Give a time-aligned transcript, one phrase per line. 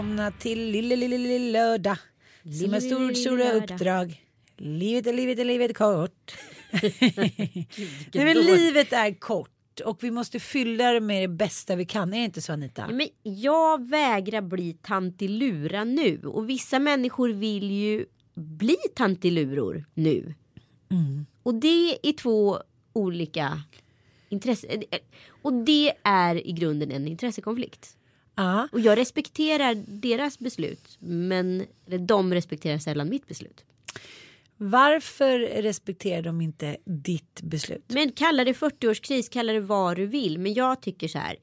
[0.00, 1.96] välkomna till Lille Lille Lille Lördag.
[2.42, 4.24] Som är stor, lille stora uppdrag.
[4.56, 6.34] Livet är livet är livet kort.
[8.12, 12.14] Nej, men livet är kort och vi måste fylla det med det bästa vi kan.
[12.14, 12.86] Är det inte så Anita?
[12.88, 20.34] Ja, men jag vägrar bli tantilura nu och vissa människor vill ju bli tantiluror nu.
[20.90, 21.26] Mm.
[21.42, 22.58] Och det är två
[22.92, 23.62] olika
[24.28, 24.82] intressen.
[25.42, 27.96] Och det är i grunden en intressekonflikt.
[28.34, 28.68] Ja.
[28.72, 33.64] Och jag respekterar deras beslut men de respekterar sällan mitt beslut.
[34.56, 37.84] Varför respekterar de inte ditt beslut?
[37.88, 40.38] Men kalla det 40-årskris, kalla det vad du vill.
[40.38, 41.36] Men jag tycker så här.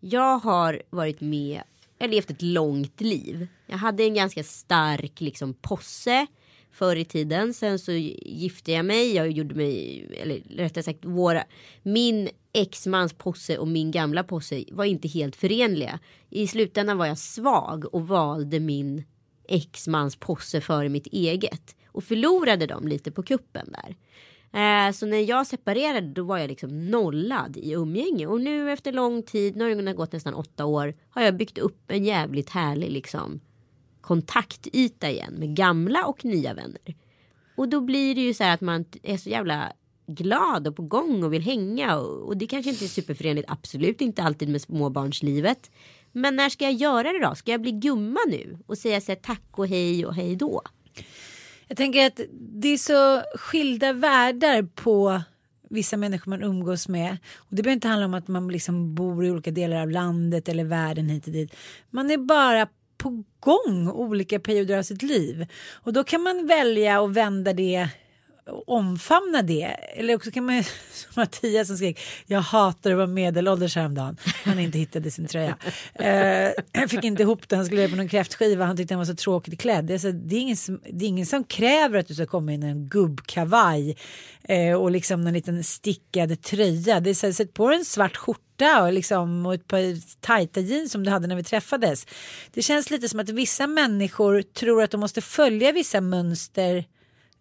[0.00, 1.62] Jag har varit med,
[1.98, 3.46] jag har levt ett långt liv.
[3.66, 6.26] Jag hade en ganska stark liksom posse
[6.72, 7.54] förr i tiden.
[7.54, 9.14] Sen så gifte jag mig.
[9.14, 11.44] Jag gjorde mig, eller rättare sagt våra,
[11.82, 15.98] min exmans posse och min gamla posse var inte helt förenliga.
[16.30, 19.04] I slutändan var jag svag och valde min
[19.48, 21.76] exmans posse före mitt eget.
[21.86, 23.96] Och förlorade dem lite på kuppen där.
[24.54, 28.26] Eh, så när jag separerade då var jag liksom nollad i umgänge.
[28.26, 31.58] Och nu efter lång tid, nu har det gått nästan åtta år, har jag byggt
[31.58, 33.40] upp en jävligt härlig liksom
[34.02, 36.94] kontaktyta igen med gamla och nya vänner.
[37.56, 39.72] Och då blir det ju så här att man är så jävla
[40.06, 41.96] glad och på gång och vill hänga.
[41.96, 45.70] Och, och det kanske inte är superförenligt, absolut inte alltid med småbarnslivet.
[46.12, 47.34] Men när ska jag göra det då?
[47.34, 50.62] Ska jag bli gumma nu och säga så här, tack och hej och hej då?
[51.68, 55.22] Jag tänker att det är så skilda världar på
[55.70, 57.18] vissa människor man umgås med.
[57.36, 60.48] Och det behöver inte handla om att man liksom bor i olika delar av landet
[60.48, 61.56] eller världen hit och dit.
[61.90, 62.68] Man är bara
[63.02, 65.46] på gång olika perioder av sitt liv.
[65.72, 67.88] Och då kan man välja att vända det
[68.46, 69.64] och omfamna det.
[69.96, 74.16] Eller också kan man som Mattias som skrek jag hatar att vara medelålders häromdagen.
[74.44, 75.56] Han inte hittade sin tröja.
[76.00, 78.64] Uh, fick inte ihop det, han skulle göra på någon kräftskiva.
[78.64, 79.84] Han tyckte han var så tråkigt klädd.
[79.84, 82.26] Det är, så, det är, ingen, som, det är ingen som kräver att du ska
[82.26, 83.96] komma in i en gubbkavaj
[84.50, 87.00] uh, och liksom en liten stickad tröja.
[87.00, 90.60] Det är så, sätt på dig en svart skjorta och, liksom, och ett par tajta
[90.60, 92.06] jeans som du hade när vi träffades.
[92.52, 96.84] Det känns lite som att vissa människor tror att de måste följa vissa mönster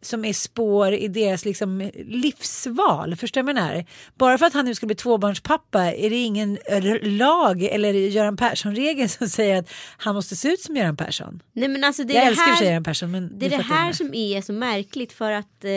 [0.01, 3.15] som är spår i deras liksom livsval.
[3.15, 3.85] Förstår du vad?
[4.15, 6.57] Bara för att han nu ska bli tvåbarnspappa är det ingen
[7.01, 11.41] lag eller Göran Persson-regel som säger att han måste se ut som Göran Persson.
[11.53, 12.65] Nej, men alltså det är jag det älskar här...
[12.65, 15.71] Göran Persson men Det är det här som är så märkligt för att eh,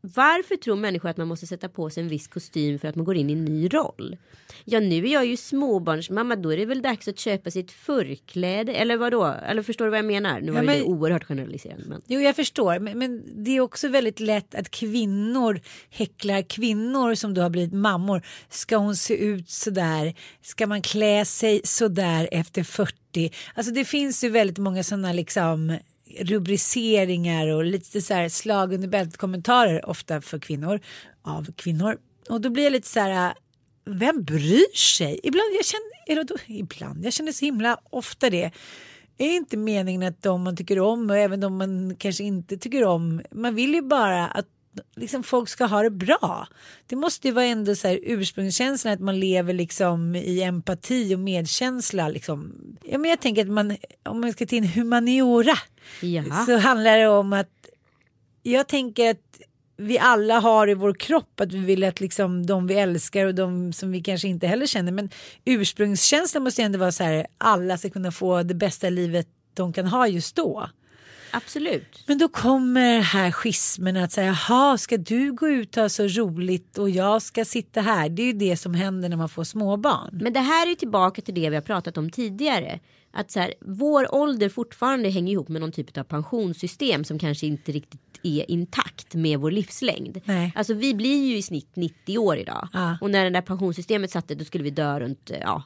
[0.00, 3.04] varför tror människor att man måste sätta på sig en viss kostym för att man
[3.04, 4.16] går in i en ny roll?
[4.64, 8.72] Ja, nu är jag ju småbarnsmamma, då är det väl dags att köpa sitt förkläde
[8.72, 9.24] eller vad då?
[9.24, 10.40] Eller förstår du vad jag menar?
[10.40, 11.84] Nu var Ja, men- det oerhört generaliserande.
[11.88, 12.02] Men...
[12.06, 12.78] Jo, jag förstår.
[12.78, 15.60] Men, men det är också väldigt lätt att kvinnor
[15.90, 18.22] häcklar kvinnor som då har blivit mammor.
[18.48, 20.14] Ska hon se ut så där?
[20.42, 23.30] Ska man klä sig så där efter 40?
[23.54, 25.78] Alltså det finns ju väldigt många sådana liksom
[26.18, 30.80] rubriceringar och lite så här slag under bältet kommentarer ofta för kvinnor
[31.22, 31.98] av kvinnor.
[32.28, 33.32] Och då blir jag lite så här äh,
[33.84, 35.20] vem bryr sig?
[35.22, 38.50] Ibland, jag känner, eller då, ibland, jag känner så himla ofta det.
[39.18, 42.84] Är inte meningen att de man tycker om och även de man kanske inte tycker
[42.84, 44.46] om, man vill ju bara att
[44.96, 46.48] liksom folk ska ha det bra.
[46.86, 51.18] Det måste ju vara ändå så här ursprungskänslan att man lever liksom i empati och
[51.20, 52.08] medkänsla.
[52.08, 52.54] Liksom.
[52.84, 55.58] Ja, men jag tänker att man, om man ska till en humaniora
[56.00, 56.44] Ja.
[56.46, 57.68] så handlar det om att
[58.42, 59.40] jag tänker att
[59.76, 63.34] vi alla har i vår kropp att vi vill att liksom de vi älskar och
[63.34, 64.92] de som vi kanske inte heller känner.
[64.92, 65.10] Men
[65.44, 69.72] ursprungskänslan måste ju ändå vara så här alla ska kunna få det bästa livet de
[69.72, 70.68] kan ha just då.
[71.30, 72.04] Absolut.
[72.06, 76.06] Men då kommer här schismen att säga, jaha, ska du gå ut och ha så
[76.06, 78.08] roligt och jag ska sitta här.
[78.08, 80.18] Det är ju det som händer när man får småbarn.
[80.22, 82.80] Men det här är tillbaka till det vi har pratat om tidigare.
[83.12, 87.46] Att så här, vår ålder fortfarande hänger ihop med någon typ av pensionssystem som kanske
[87.46, 90.20] inte riktigt är intakt med vår livslängd.
[90.24, 90.52] Nej.
[90.54, 92.68] Alltså vi blir ju i snitt 90 år idag.
[92.72, 92.98] Ja.
[93.00, 95.62] Och när det där pensionssystemet satte då skulle vi dö runt ja,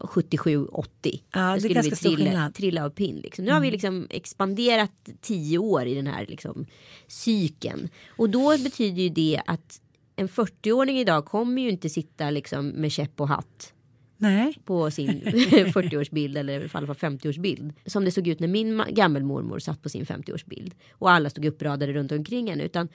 [0.00, 0.92] 77-80.
[1.02, 2.30] det är då skulle vi trilla.
[2.30, 2.52] Mm.
[2.52, 3.16] trilla av pinn.
[3.16, 3.44] Liksom.
[3.44, 6.66] Nu har vi liksom expanderat 10 år i den här liksom,
[7.06, 7.88] cykeln.
[8.16, 9.80] Och då betyder ju det att
[10.16, 13.72] en 40-åring idag kommer ju inte sitta liksom, med käpp och hatt
[14.22, 14.58] Nej.
[14.64, 17.72] på sin 40-årsbild eller i alla fall 50-årsbild.
[17.86, 20.72] Som det såg ut när min gammelmormor satt på sin 50-årsbild.
[20.92, 22.62] Och alla stod uppradade runt omkring henne.
[22.64, 22.88] Utan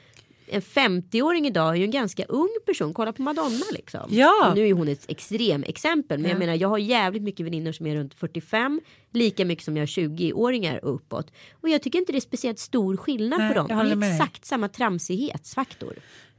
[0.50, 2.94] en 50-åring idag är ju en ganska ung person.
[2.94, 4.02] Kolla på Madonna liksom.
[4.10, 4.50] Ja.
[4.50, 6.20] Och nu är hon ett extrem exempel.
[6.20, 6.40] Men jag Ja.
[6.40, 8.82] menar jag har jävligt mycket väninnor som är runt 45.
[9.14, 11.32] Lika mycket som jag har 20-åringar och uppåt.
[11.62, 13.68] Och jag tycker inte det är speciellt stor skillnad Nej, på dem.
[13.90, 15.94] jag Det är exakt samma tramsighetsfaktor.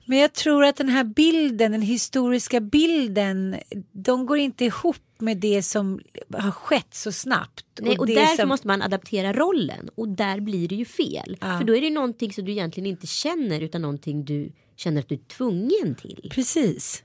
[0.09, 3.57] Men jag tror att den här bilden, den historiska bilden,
[3.93, 6.01] de går inte ihop med det som
[6.33, 7.65] har skett så snabbt.
[7.81, 8.49] Nej, och det därför som...
[8.49, 11.37] måste man adaptera rollen och där blir det ju fel.
[11.41, 11.59] Ja.
[11.59, 15.09] För då är det någonting som du egentligen inte känner utan någonting du känner att
[15.09, 16.31] du är tvungen till.
[16.35, 17.05] Precis.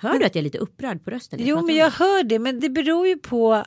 [0.00, 1.38] Hör du att jag är lite upprörd på rösten?
[1.42, 3.64] Jo men jag hör det men det beror ju på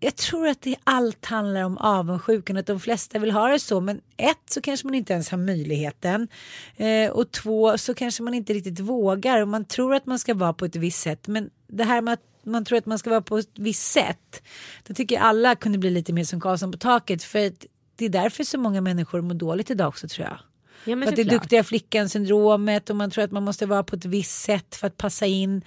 [0.00, 3.80] jag tror att det allt handlar om avundsjukan att de flesta vill ha det så
[3.80, 6.28] men ett så kanske man inte ens har möjligheten
[6.76, 10.34] eh, och två så kanske man inte riktigt vågar och man tror att man ska
[10.34, 13.10] vara på ett visst sätt men det här med att man tror att man ska
[13.10, 14.42] vara på ett visst sätt
[14.86, 17.52] då tycker jag alla kunde bli lite mer som Karlsson på taket för
[17.96, 20.38] det är därför så många människor mår dåligt idag också tror jag.
[20.84, 23.82] Ja, För att det är duktiga flickan syndromet och man tror att man måste vara
[23.82, 25.62] på ett visst sätt för att passa in.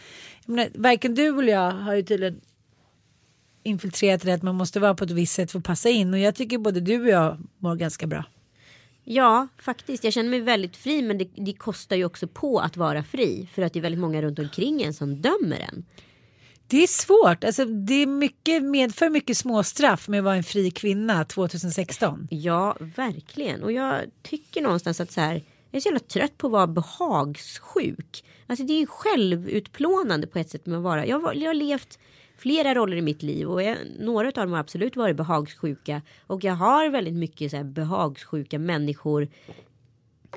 [0.45, 2.41] Jag menar, varken du eller jag har ju tydligen
[3.63, 6.19] infiltrerat det att man måste vara på ett visst sätt för att passa in och
[6.19, 8.23] jag tycker både du och jag mår ganska bra.
[9.03, 10.03] Ja, faktiskt.
[10.03, 13.49] Jag känner mig väldigt fri men det, det kostar ju också på att vara fri.
[13.53, 15.85] För att det är väldigt många runt omkring en som dömer en.
[16.67, 20.71] Det är svårt, alltså det är mycket, medför mycket småstraff med att vara en fri
[20.71, 22.27] kvinna 2016.
[22.31, 23.63] Ja, verkligen.
[23.63, 25.33] Och jag tycker någonstans att så här,
[25.71, 28.23] jag är så jävla trött på att vara behagssjuk.
[28.47, 31.05] Alltså det är ju självutplånande på ett sätt med att vara.
[31.05, 31.99] Jag, jag har levt
[32.41, 36.01] flera roller i mitt liv och jag, några av dem har absolut varit behagssjuka.
[36.27, 39.27] Och jag har väldigt mycket så här behagssjuka människor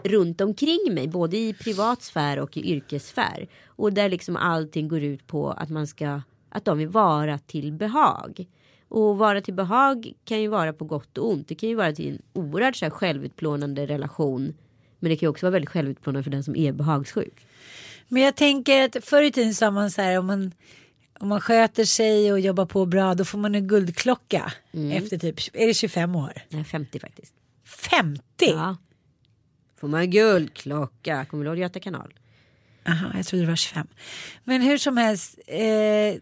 [0.02, 3.48] runt omkring mig, både i privat sfär och i yrkessfär.
[3.66, 7.72] Och där liksom allting går ut på att man ska, att de vill vara till
[7.72, 8.46] behag.
[8.88, 11.48] Och vara till behag kan ju vara på gott och ont.
[11.48, 14.54] Det kan ju vara till en oerhört så här självutplånande relation.
[14.98, 17.46] Men det kan ju också vara väldigt självutplånande för den som är behagssjuk.
[18.08, 20.52] Men jag tänker att förr i tiden sa man så här om man,
[21.20, 24.52] om man sköter sig och jobbar på bra då får man en guldklocka
[24.92, 26.32] efter typ, är det 25 år?
[26.48, 27.32] Nej, 50 faktiskt.
[27.64, 28.20] 50?
[28.38, 28.76] Ja.
[29.80, 31.24] Får man guldklocka.
[31.24, 32.14] Kommer du ihåg Göta kanal?
[32.88, 33.86] Aha, jag trodde det var 25.
[34.44, 36.14] Men hur som helst, eh,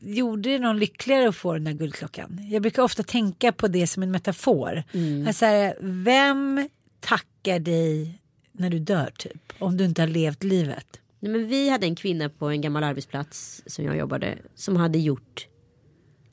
[0.00, 2.38] gjorde det någon lyckligare att få den där guldklockan?
[2.50, 4.82] Jag brukar ofta tänka på det som en metafor.
[5.26, 6.68] Alltså, här, vem
[7.00, 8.18] tackar dig
[8.52, 9.52] när du dör typ?
[9.58, 10.99] Om du inte har levt livet.
[11.20, 14.98] Nej, men vi hade en kvinna på en gammal arbetsplats som jag jobbade som hade
[14.98, 15.48] gjort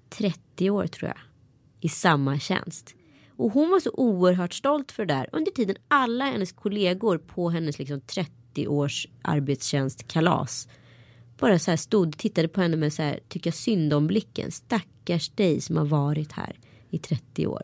[0.10, 1.17] 30 år tror jag
[1.82, 2.96] i samma tjänst.
[3.38, 5.29] Och hon var så oerhört stolt för det där.
[5.32, 10.67] Under tiden alla hennes kollegor på hennes liksom 30 års arbetstjänstkalas
[11.38, 14.51] bara så här stod tittade på henne med så här tycka synd om blicken.
[14.51, 17.63] Stackars dig som har varit här i 30 år.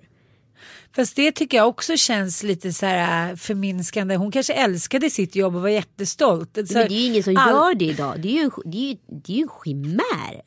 [0.96, 4.16] Fast det tycker jag också känns lite så här äh, förminskande.
[4.16, 6.50] Hon kanske älskade sitt jobb och var jättestolt.
[6.68, 8.20] Så Men det är ju ingen som all- gör det idag.
[8.22, 10.42] Det är ju det är ju, det är ju en chimär.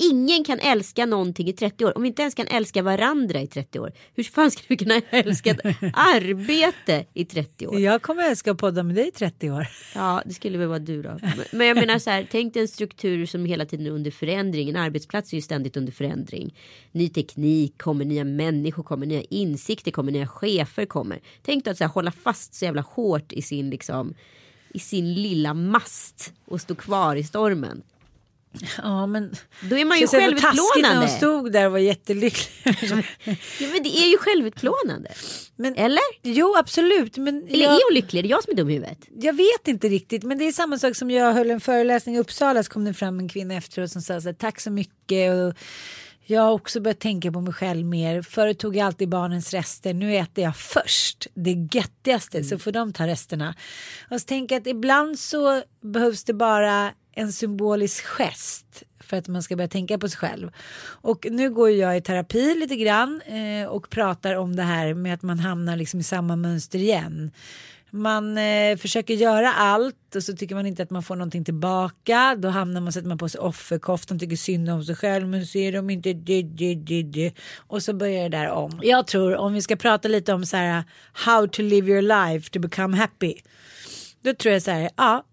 [0.00, 1.96] Ingen kan älska någonting i 30 år.
[1.96, 3.92] Om vi inte ens kan älska varandra i 30 år.
[4.14, 5.60] Hur fan ska vi kunna älska ett
[5.92, 7.80] arbete i 30 år?
[7.80, 9.66] Jag kommer älska att podda med dig i 30 år.
[9.94, 11.18] Ja, det skulle väl vara du då.
[11.52, 14.68] Men jag menar så här, tänk dig en struktur som hela tiden är under förändring.
[14.68, 16.54] En arbetsplats är ju ständigt under förändring.
[16.92, 21.20] Ny teknik kommer, nya människor kommer, nya insikter kommer, nya chefer kommer.
[21.42, 24.14] Tänk dig att så här, hålla fast så jävla hårt i sin liksom
[24.74, 27.82] i sin lilla mast och stå kvar i stormen.
[28.82, 29.34] Ja men.
[29.60, 31.06] Då är man ju taskigt när självutplånande.
[31.06, 32.74] hon stod där och var jättelycklig.
[33.60, 35.12] Ja, men det är ju självutplånande.
[35.56, 36.02] men, Eller?
[36.22, 37.16] Jo absolut.
[37.16, 38.18] Men Eller jag, är hon lycklig?
[38.18, 38.98] Är det jag som är dum i huvudet?
[39.16, 40.22] jag vet inte riktigt.
[40.22, 42.94] Men det är samma sak som jag höll en föreläsning i Uppsala så kom det
[42.94, 45.34] fram en kvinna efteråt som sa så här, tack så mycket.
[45.34, 45.54] Och
[46.30, 48.22] jag har också börjat tänka på mig själv mer.
[48.22, 49.94] Förut tog jag alltid barnens rester.
[49.94, 53.54] Nu äter jag först det göttigaste så får de ta resterna.
[54.10, 59.28] Och så tänker jag att ibland så behövs det bara en symbolisk gest för att
[59.28, 60.50] man ska börja tänka på sig själv.
[60.80, 65.14] Och nu går jag i terapi lite grann eh, och pratar om det här med
[65.14, 67.30] att man hamnar liksom i samma mönster igen.
[67.90, 72.36] Man eh, försöker göra allt och så tycker man inte att man får någonting tillbaka.
[72.38, 75.72] Då hamnar man, sätter man på sig offerkoftan, tycker synd om sig själv men ser
[75.72, 77.30] de inte det, dy, dy, dy.
[77.56, 78.80] Och så börjar det där om.
[78.82, 82.50] Jag tror om vi ska prata lite om så här how to live your life
[82.50, 83.34] to become happy.
[84.22, 85.24] Då tror jag så här, ja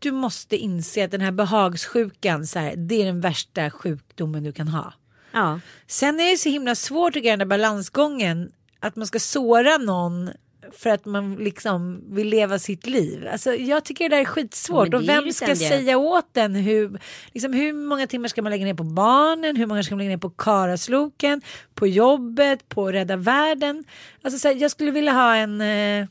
[0.00, 4.52] du måste inse att den här behagssjukan, så här, det är den värsta sjukdomen du
[4.52, 4.92] kan ha.
[5.32, 5.60] Ja.
[5.86, 9.78] Sen är det så himla svårt att göra den där balansgången att man ska såra
[9.78, 10.30] någon
[10.72, 13.28] för att man liksom vill leva sitt liv.
[13.32, 14.88] Alltså, jag tycker det där är skitsvårt.
[14.92, 17.00] Ja, och det är vem ska säga åt den hur,
[17.32, 19.56] liksom, hur många timmar ska man lägga ner på barnen?
[19.56, 21.42] Hur många ska man lägga ner på karasloken?
[21.74, 22.68] På jobbet?
[22.68, 23.84] På rädda världen?
[24.22, 26.06] Alltså, så här, jag skulle vilja ha en eh,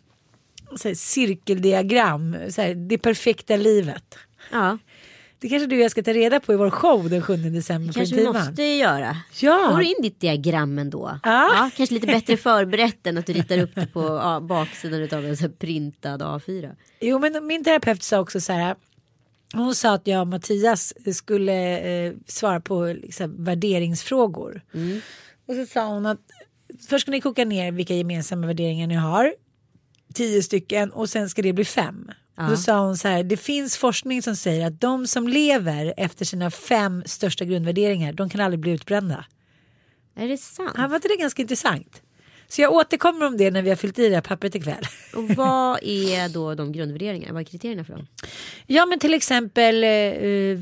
[0.84, 2.38] här, cirkeldiagram.
[2.50, 4.16] Så här, det perfekta livet.
[4.52, 4.78] ja.
[5.42, 7.94] Det kanske du och jag ska ta reda på i vår show den 7 december
[7.94, 9.18] på kanske vi måste göra.
[9.40, 9.70] Ja.
[9.72, 11.20] Får in ditt diagram ändå?
[11.24, 11.70] Ja.
[11.78, 15.38] kanske lite bättre förberett än att du ritar upp det på ja, baksidan av en
[15.38, 16.76] så printad A4.
[17.00, 18.76] Jo men min terapeut sa också så här.
[19.54, 24.62] Hon sa att jag och Mattias skulle eh, svara på liksom, värderingsfrågor.
[25.48, 26.20] Och så sa hon att
[26.90, 29.34] först ska ni koka ner vilka gemensamma värderingar ni har.
[30.14, 32.12] Tio stycken och sen ska det bli fem.
[32.38, 35.94] Och Då sa hon så här, det finns forskning som säger att de som lever
[35.98, 39.26] efter sina fem största grundvärderingar, de kan aldrig bli utbrända.
[40.16, 40.74] Är det sant?
[40.76, 42.02] Ja, var inte det ganska intressant?
[42.52, 44.84] Så jag återkommer om det när vi har fyllt i det här pappret ikväll.
[45.16, 47.34] Och vad är då de grundvärderingarna?
[47.34, 48.08] Vad är kriterierna för dem?
[48.68, 50.60] Ja men till exempel, eh, eh,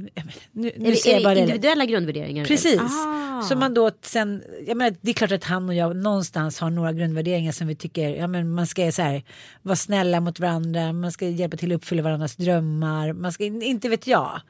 [0.52, 1.42] nu, nu Är ser jag det, bara det det.
[1.42, 2.46] individuella grundvärderingar?
[2.46, 2.82] Precis.
[2.82, 3.42] Ah.
[3.42, 6.70] Så man då sen, jag menar, det är klart att han och jag någonstans har
[6.70, 9.24] några grundvärderingar som vi tycker, ja men man ska så här,
[9.62, 13.90] vara snälla mot varandra, man ska hjälpa till att uppfylla varandras drömmar, man ska, inte
[13.90, 14.42] vet jag.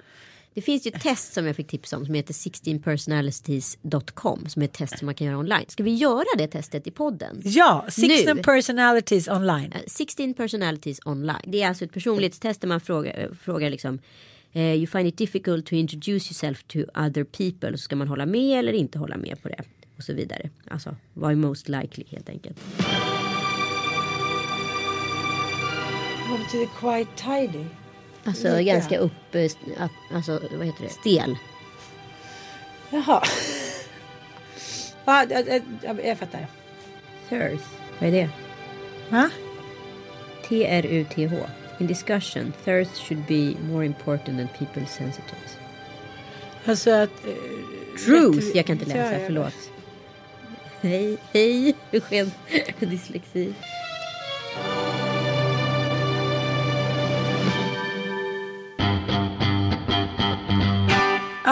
[0.57, 4.65] Det finns ju ett test som jag fick tips om som heter 16personalities.com som är
[4.65, 5.65] ett test som man kan göra online.
[5.67, 7.41] Ska vi göra det testet i podden?
[7.43, 8.43] Ja, 16 Nu.
[8.43, 9.71] personalities online.
[9.71, 11.41] Eh, 16 personalities online.
[11.45, 13.99] Det är alltså ett personlighetstest där man frågar, eh, frågar liksom
[14.53, 17.71] eh, You find it difficult to introduce yourself to other people.
[17.71, 19.63] Så ska man hålla med eller inte hålla med på det.
[19.97, 20.49] Och så vidare.
[20.67, 22.57] Alltså vad är most likely helt enkelt.
[26.29, 27.65] Vad betyder quite tidy?
[28.27, 28.73] Alltså Lika.
[28.73, 29.49] ganska upp, eh,
[30.13, 31.37] alltså vad heter det, stel.
[32.89, 33.23] Jaha.
[35.05, 35.47] Ja, jag,
[35.81, 36.47] jag, jag, fattar.
[37.29, 37.63] Thirst.
[37.99, 38.29] Vad är det?
[39.09, 39.29] Va?
[40.49, 41.35] T-R-U-T-H.
[41.79, 45.57] In discussion, thirst should be more important than people's sensitives.
[46.65, 47.25] Alltså att...
[47.25, 47.33] eh,
[48.05, 48.47] Truth.
[48.57, 49.53] Jag kan inte läsa, förlåt.
[50.81, 51.75] Hej, hej.
[51.91, 52.31] Eugen.
[52.79, 53.53] Dyslexi.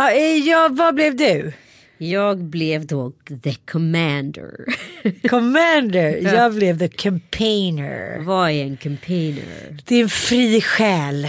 [0.05, 1.53] Ja, eh, ja, vad blev du?
[1.97, 3.11] Jag blev då
[3.43, 4.65] the commander.
[5.29, 6.33] Commander.
[6.33, 8.19] Jag blev the campaigner.
[8.19, 9.77] Vad är en campaigner?
[9.85, 11.27] Det är en fri själ.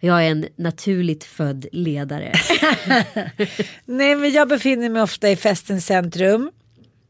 [0.00, 2.32] Jag är en naturligt född ledare.
[3.84, 6.50] Nej men jag befinner mig ofta i festens centrum.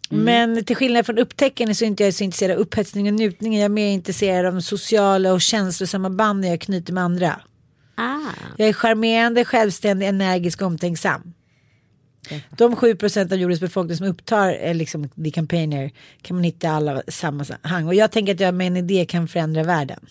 [0.08, 3.56] Men till skillnad från upptäckaren så är inte jag så intresserad av upphetsning och njutning.
[3.56, 7.40] Jag är mer intresserad av sociala och känslosamma band jag knyter med andra.
[7.96, 8.32] Ah.
[8.56, 11.32] Jag är charmerande, självständig, energisk och omtänksam.
[12.56, 15.90] De 7 procent av jordens befolkning som upptar eh, liksom, the campaigner
[16.22, 17.86] kan man hitta alla sammanhang.
[17.86, 20.06] Och jag tänker att jag med en idé kan förändra världen.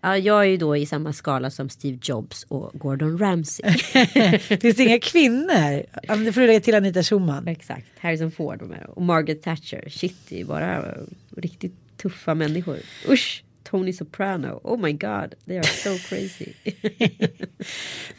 [0.00, 3.72] Ja, jag är ju då i samma skala som Steve Jobs och Gordon Ramsay.
[4.38, 5.82] Finns det inga kvinnor?
[6.02, 7.48] Ja, Det får du lägga till Anita Schumann.
[7.48, 8.86] Exakt, Harrison Ford med.
[8.88, 9.88] Och Margaret Thatcher.
[9.88, 10.94] Shit, det är bara
[11.36, 12.78] riktigt tuffa människor.
[13.08, 13.44] Usch!
[13.74, 14.60] Tony Soprano.
[14.62, 16.52] Oh my god, they are so crazy.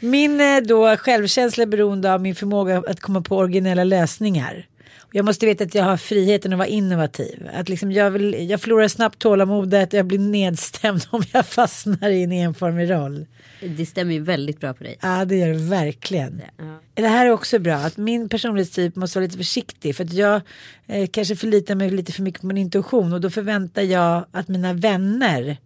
[0.00, 4.66] Min eh, då självkänsla är beroende av min förmåga att komma på originella lösningar.
[5.12, 7.48] Jag måste veta att jag har friheten att vara innovativ.
[7.52, 12.22] Att liksom jag, vill, jag förlorar snabbt tålamodet, jag blir nedstämd om jag fastnar i
[12.22, 13.26] en enformig roll.
[13.60, 14.98] det stämmer ju väldigt bra på dig.
[15.02, 16.42] Ja, det gör det verkligen.
[16.58, 16.80] Ja.
[16.94, 19.96] Det här är också bra, att min personlighetstyp måste vara lite försiktig.
[19.96, 20.40] För att jag
[20.86, 23.12] eh, kanske förlitar mig lite för mycket på min intuition.
[23.12, 25.56] Och då förväntar jag att mina vänner,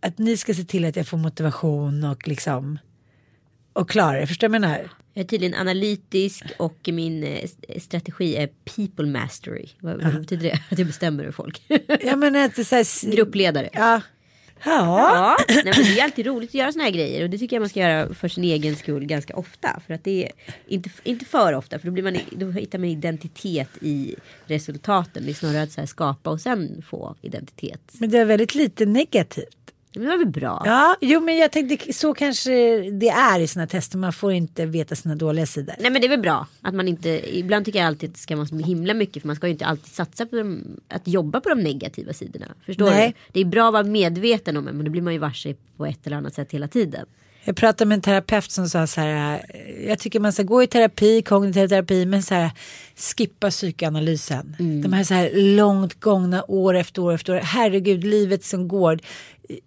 [0.00, 2.78] att ni ska se till att jag får motivation och liksom
[3.72, 4.26] och klara det.
[4.26, 4.90] Förstår du vad jag menar?
[5.14, 7.48] Jag är tydligen analytisk och min eh,
[7.78, 9.68] strategi är people mastery.
[9.80, 10.58] Vad, vad betyder det?
[10.70, 11.62] Att jag bestämmer över folk.
[12.00, 13.68] Jag menar att så här, Gruppledare.
[13.72, 14.00] Ja.
[14.64, 15.36] Ja.
[15.48, 17.56] Ja, nej, men det är alltid roligt att göra såna här grejer och det tycker
[17.56, 19.80] jag man ska göra för sin egen skull ganska ofta.
[19.86, 20.32] För att det är
[20.66, 24.14] inte, inte för ofta för då, blir man, då hittar man identitet i
[24.46, 25.24] resultaten.
[25.24, 27.92] Det är snarare att så skapa och sen få identitet.
[27.92, 29.71] Men det är väldigt lite negativt.
[29.92, 30.62] Det var väl bra?
[30.64, 32.50] Ja, jo men jag tänkte så kanske
[32.90, 33.98] det är i såna tester.
[33.98, 35.74] Man får inte veta sina dåliga sidor.
[35.78, 38.20] Nej men det är väl bra att man inte, ibland tycker jag alltid att det
[38.20, 41.08] ska vara så himla mycket för man ska ju inte alltid satsa på de, att
[41.08, 42.46] jobba på de negativa sidorna.
[42.66, 43.08] Förstår Nej.
[43.08, 43.32] du?
[43.32, 45.86] Det är bra att vara medveten om det men då blir man ju varse på
[45.86, 47.06] ett eller annat sätt hela tiden.
[47.44, 49.44] Jag pratade med en terapeut som sa så här.
[49.86, 52.50] Jag tycker man ska gå i terapi, kognitiv terapi, men så här
[52.96, 54.56] skippa psykoanalysen.
[54.58, 57.40] De här så här långt gångna år efter år efter år.
[57.42, 59.00] Herregud, livet som går.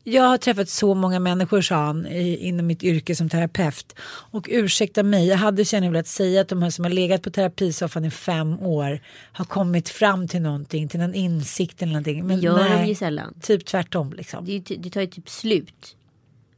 [0.04, 3.96] Jag har träffat så många människor, sa han, i, inom mitt yrke som terapeut.
[4.32, 7.30] Och ursäkta mig, jag hade känner velat säga att de här som har legat på
[7.30, 9.02] terapisoffan i fem år
[9.32, 12.28] har kommit fram till någonting, till någon insikt eller någonting.
[12.28, 13.34] Men gör de nej, ju sällan.
[13.42, 14.46] Typ tvärtom liksom.
[14.46, 15.96] Det, det tar ju typ slut.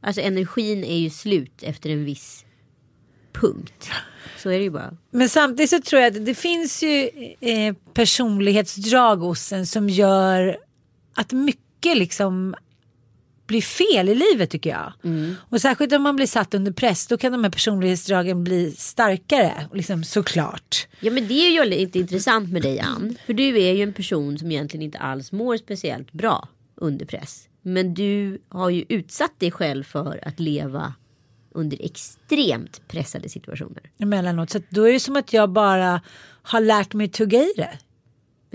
[0.00, 2.44] Alltså energin är ju slut efter en viss
[3.32, 3.90] punkt.
[4.38, 4.96] Så är det ju bara.
[5.10, 10.58] Men samtidigt så tror jag att det finns ju eh, personlighetsdrag hos en som gör
[11.14, 12.54] att mycket liksom
[13.48, 14.92] blir fel i livet tycker jag.
[15.38, 19.68] Och särskilt om man blir satt under press då kan de här personlighetsdragen bli starkare.
[19.74, 20.88] Liksom, såklart.
[21.00, 23.16] Ja men det är ju lite intressant med dig Ann.
[23.26, 27.48] För du är ju en person som egentligen inte alls mår speciellt bra under press.
[27.62, 30.94] Men du har ju utsatt dig själv för att leva
[31.54, 33.82] under extremt pressade situationer.
[33.98, 34.50] Emellanåt.
[34.50, 36.00] Så då är det som att jag bara
[36.42, 37.78] har lärt mig tugga i det.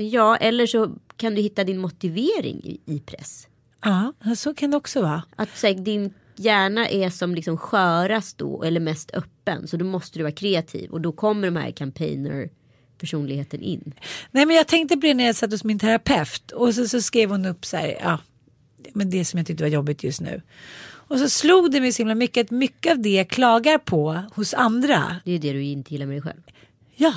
[0.03, 3.47] Ja eller så kan du hitta din motivering i press.
[3.83, 5.23] Ja, så kan det också vara.
[5.35, 9.67] Att så här, din hjärna är som liksom skörast då eller mest öppen.
[9.67, 12.49] Så då måste du vara kreativ och då kommer de här campaigner
[12.97, 13.93] personligheten in.
[14.31, 17.01] Nej men jag tänkte på det när jag satt hos min terapeut och så, så
[17.01, 18.19] skrev hon upp så här, ja,
[18.93, 20.41] men det som jag tyckte var jobbigt just nu.
[20.85, 24.23] Och så slog det mig så himla mycket att mycket av det jag klagar på
[24.35, 26.41] hos andra, Det är det du inte gillar med dig själv.
[26.95, 27.13] ja.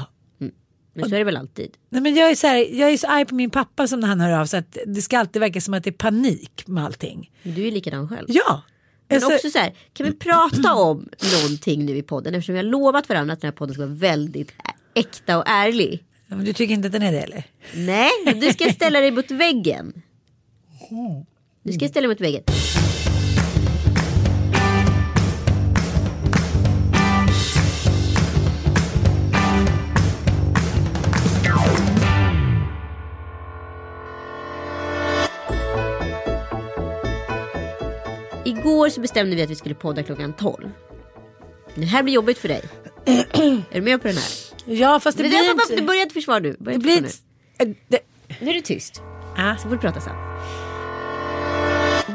[1.00, 1.70] Men så är det väl alltid.
[1.88, 4.08] Nej, men jag, är så här, jag är så arg på min pappa som när
[4.08, 6.84] han hör av sig att det ska alltid verka som att det är panik med
[6.84, 7.30] allting.
[7.42, 8.26] Du är likadan själv.
[8.28, 8.62] Ja.
[9.08, 12.58] Men Alltså, också så här, kan vi prata om någonting nu i podden eftersom vi
[12.58, 14.52] har lovat varandra att den här podden ska vara väldigt
[14.94, 16.04] äkta och ärlig.
[16.26, 17.44] men du tycker inte att den är det eller?
[17.74, 20.02] Nej, du ska ställa dig mot väggen.
[21.62, 22.42] Du ska ställa dig mot väggen.
[38.66, 40.70] Igår så bestämde vi att vi skulle podda klockan 12.
[41.74, 42.62] Det här blir jobbigt för dig.
[43.70, 44.24] Är du med på den här?
[44.64, 45.86] Ja fast det Men blir det, inte...
[45.86, 46.56] börja inte försvara nu.
[46.58, 47.08] Börja Det blir inte...
[47.58, 48.36] äh, det- nu.
[48.40, 49.02] nu är det tyst.
[49.36, 49.56] Ah.
[49.56, 50.14] Så får du prata sen.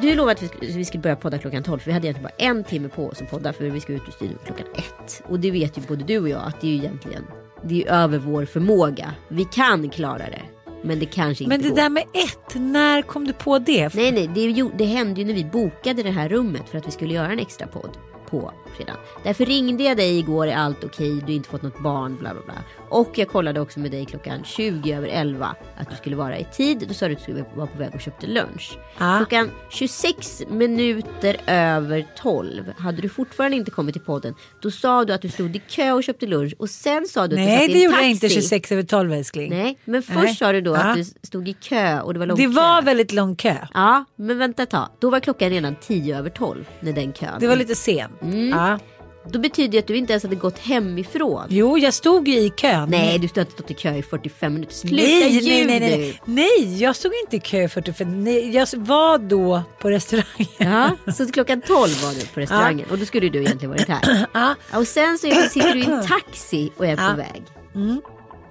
[0.02, 2.64] Du lovade att vi skulle, börja podda klockan 12 för vi hade egentligen bara en
[2.64, 5.24] timme på oss att podda för vi ska ut ur studion klockan ett.
[5.28, 7.24] Och det vet ju både du och jag att det är ju egentligen
[7.64, 9.14] det är över vår förmåga.
[9.28, 10.42] Vi kan klara det.
[10.84, 11.76] Men det kanske inte Men det går.
[11.76, 13.94] där med ett, när kom du på det?
[13.96, 16.92] Nej nej, det, det hände ju när vi bokade det här rummet för att vi
[16.92, 17.98] skulle göra en extra podd
[18.30, 18.96] på fredag.
[19.24, 22.34] Därför ringde jag dig igår, är allt okej, du har inte fått något barn, bla
[22.34, 22.54] bla bla.
[22.92, 26.44] Och jag kollade också med dig klockan 20 över 11 att du skulle vara i
[26.44, 26.86] tid.
[26.88, 28.78] Då sa du att du skulle vara på väg och köpte lunch.
[29.00, 29.18] Ja.
[29.18, 34.34] Klockan 26 minuter över 12 hade du fortfarande inte kommit till podden.
[34.62, 37.24] Då sa du att du stod i kö och köpte lunch och sen sa du
[37.24, 38.06] att du Nej satt i det en gjorde taxi.
[38.06, 39.50] jag inte 26 över 12 älskling.
[39.50, 40.36] Nej, men först Nej.
[40.36, 40.78] sa du då Ja.
[40.80, 42.50] att du stod i kö och det var lång Det kö.
[42.50, 43.56] var väldigt lång kö.
[43.74, 44.88] Ja, men vänta ett tag.
[45.00, 47.30] Då var klockan redan 10 över 12 när den kön.
[47.40, 48.12] Det var lite sen.
[48.22, 48.50] Mm.
[48.50, 48.80] Ja.
[49.30, 51.46] Då betyder det att du inte ens hade gått hemifrån.
[51.50, 52.90] Jo jag stod ju i kön.
[52.90, 54.74] Nej, du har inte stått i kö i 45 minuter.
[54.74, 58.24] Sluta nej, ljug nej, nej, nej, nej, jag stod inte i kö 45.
[58.24, 60.48] Nej, jag var då på restaurangen.
[60.58, 64.28] Ja, så klockan 12 var du på restaurangen och då skulle du egentligen varit här.
[64.34, 64.56] Ja.
[64.72, 67.10] Ja, och sen så sitter du i en taxi och är Ja.
[67.12, 67.44] på väg.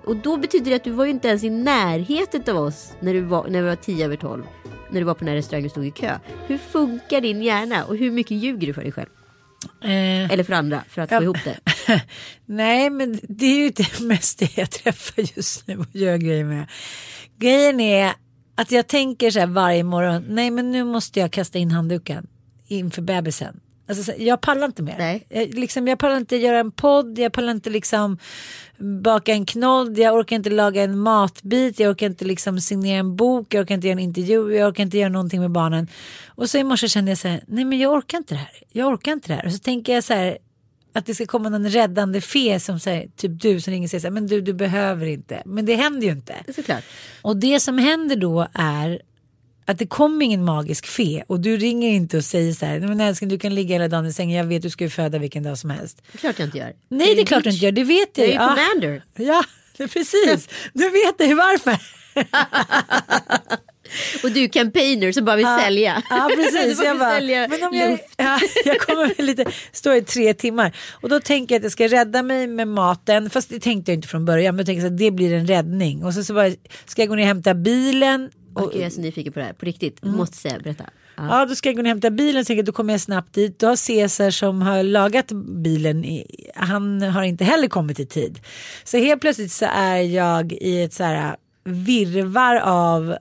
[0.06, 3.14] Och då betyder det att du var ju inte ens i närheten av oss när,
[3.14, 4.42] du var, när vi var 10 över 12.
[4.90, 6.18] När du var på den här restaurangen och stod i kö.
[6.46, 9.08] Hur funkar din hjärna och hur mycket ljuger du för dig själv?
[9.82, 11.58] Eh, Eller för andra för att få ihop det?
[12.46, 16.44] nej men det är ju det mest det jag träffar just nu och gör grejer
[16.44, 16.66] med.
[17.38, 18.12] Grejen är
[18.54, 20.24] att jag tänker så här varje morgon.
[20.28, 22.26] Nej men nu måste jag kasta in handduken
[22.66, 23.60] inför bebisen.
[23.90, 24.94] Alltså, så- jag pallar inte mer.
[24.98, 25.26] Nej.
[25.28, 28.18] Jag, liksom, jag pallar inte göra en podd, jag pallar inte liksom
[28.78, 33.16] baka en knodd, jag orkar inte laga en matbit, jag orkar inte liksom signera en
[33.16, 35.88] bok, jag orkar inte göra en intervju, jag orkar inte göra någonting med barnen.
[36.28, 38.50] Och så i morse kände jag så här, nej men jag orkar inte det här,
[38.72, 39.46] jag orkar inte det här.
[39.46, 40.38] Och så tänker jag så här,
[40.92, 44.00] att det ska komma någon räddande fe som säger, typ du som ringer och säger
[44.00, 45.42] så här, men du, du behöver inte.
[45.46, 46.34] Men det händer ju inte.
[46.54, 46.84] Såklart.
[47.22, 49.00] Och det som händer då är
[49.64, 53.00] att det kommer ingen magisk fe och du ringer inte och säger så här, men
[53.00, 55.42] älskling du kan ligga hela dagen i sängen, jag vet du ska ju föda vilken
[55.42, 56.02] dag som helst.
[56.12, 56.72] Det är klart jag inte gör.
[56.88, 58.48] Nej det är klart du inte gör, det vet jag Jag är ju Ja.
[58.48, 59.02] commander.
[59.16, 59.44] Ja,
[59.76, 60.48] det är precis.
[60.72, 61.76] Du vet det, varför.
[64.22, 66.02] Och du campaigner som bara vill sälja.
[66.10, 66.80] Ja precis.
[66.84, 71.20] jag, bara, men om jag, ja, jag kommer lite, stå i tre timmar och då
[71.20, 73.30] tänker jag att jag ska rädda mig med maten.
[73.30, 74.54] Fast det tänkte jag inte från början.
[74.54, 76.04] Men jag tänkte att det blir en räddning.
[76.04, 76.50] Och så, så bara,
[76.86, 78.30] ska jag gå ner och hämta bilen.
[78.54, 79.52] Och, Okej, jag är så nyfiken på det här.
[79.52, 80.02] På riktigt.
[80.02, 80.16] Mm.
[80.16, 80.84] Måste säga, berätta.
[81.16, 81.40] Ja.
[81.40, 82.44] Ja, då ska jag gå och hämta bilen.
[82.44, 83.58] Så då kommer jag snabbt dit.
[83.58, 85.32] Då har Cesar som har lagat
[85.62, 86.22] bilen.
[86.54, 88.40] Han har inte heller kommit i tid.
[88.84, 93.16] Så helt plötsligt så är jag i ett så här virvar av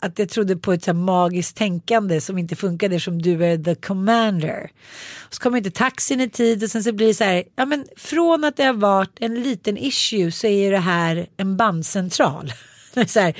[0.00, 3.74] att jag trodde på ett så magiskt tänkande som inte funkade som du är the
[3.74, 4.70] commander.
[5.30, 7.86] Så kommer inte taxin i tid och sen så blir det så här, ja men
[7.96, 12.52] från att det har varit en liten issue så är det här en bandcentral.
[13.06, 13.36] Så här,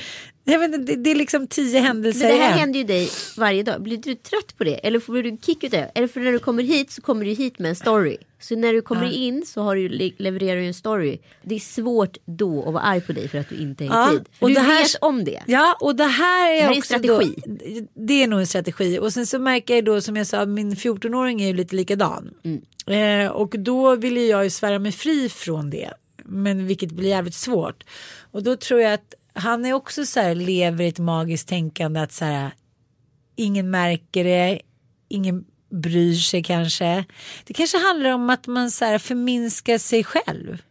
[0.50, 2.58] jag vet, det, det är liksom tio Men händelser det i här en.
[2.58, 3.82] händer ju dig varje dag.
[3.82, 4.74] Blir du trött på det?
[4.74, 5.90] Eller får du en kick utav det?
[5.94, 8.16] Eller för när du kommer hit så kommer du hit med en story.
[8.40, 11.18] Så när du kommer in så har du, le- levererar du en story.
[11.42, 13.88] Det är svårt då att vara arg på dig för att du inte är i
[13.92, 14.20] Ja, tid.
[14.38, 15.42] För och du det här- vet om det.
[15.46, 17.34] Ja och det här är, Det här är en strategi.
[17.46, 20.46] Då, det är nog en strategi och sen så märker jag då som jag sa
[20.46, 22.30] min 14-åring är ju lite likadan.
[22.44, 23.26] Mm.
[23.26, 25.90] Eh, och då vill jag ju svära mig fri från det.
[26.24, 27.84] Men vilket blir jävligt svårt.
[28.32, 32.00] Och då tror jag att han är också så här lever i ett magiskt tänkande
[32.00, 32.50] att så här
[33.36, 34.60] ingen märker det,
[35.08, 37.04] ingen bryr sig kanske.
[37.44, 40.62] Det kanske handlar om att man så här förminskar sig själv.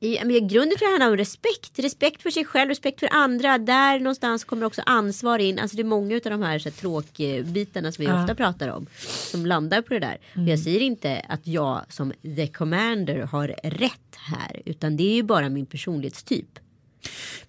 [0.00, 1.78] I, men i grunden tror jag det handlar om respekt.
[1.78, 3.58] Respekt för sig själv, respekt för andra.
[3.58, 5.58] Där någonstans kommer också ansvar in.
[5.58, 8.86] Alltså det är många av de här, så här tråkbitarna som vi ofta pratar om.
[9.30, 10.18] Som landar på det där.
[10.30, 10.48] Och Mm.
[10.48, 14.62] jag säger inte att jag som the commander har rätt här.
[14.64, 16.58] Utan det är ju bara min personlighetstyp.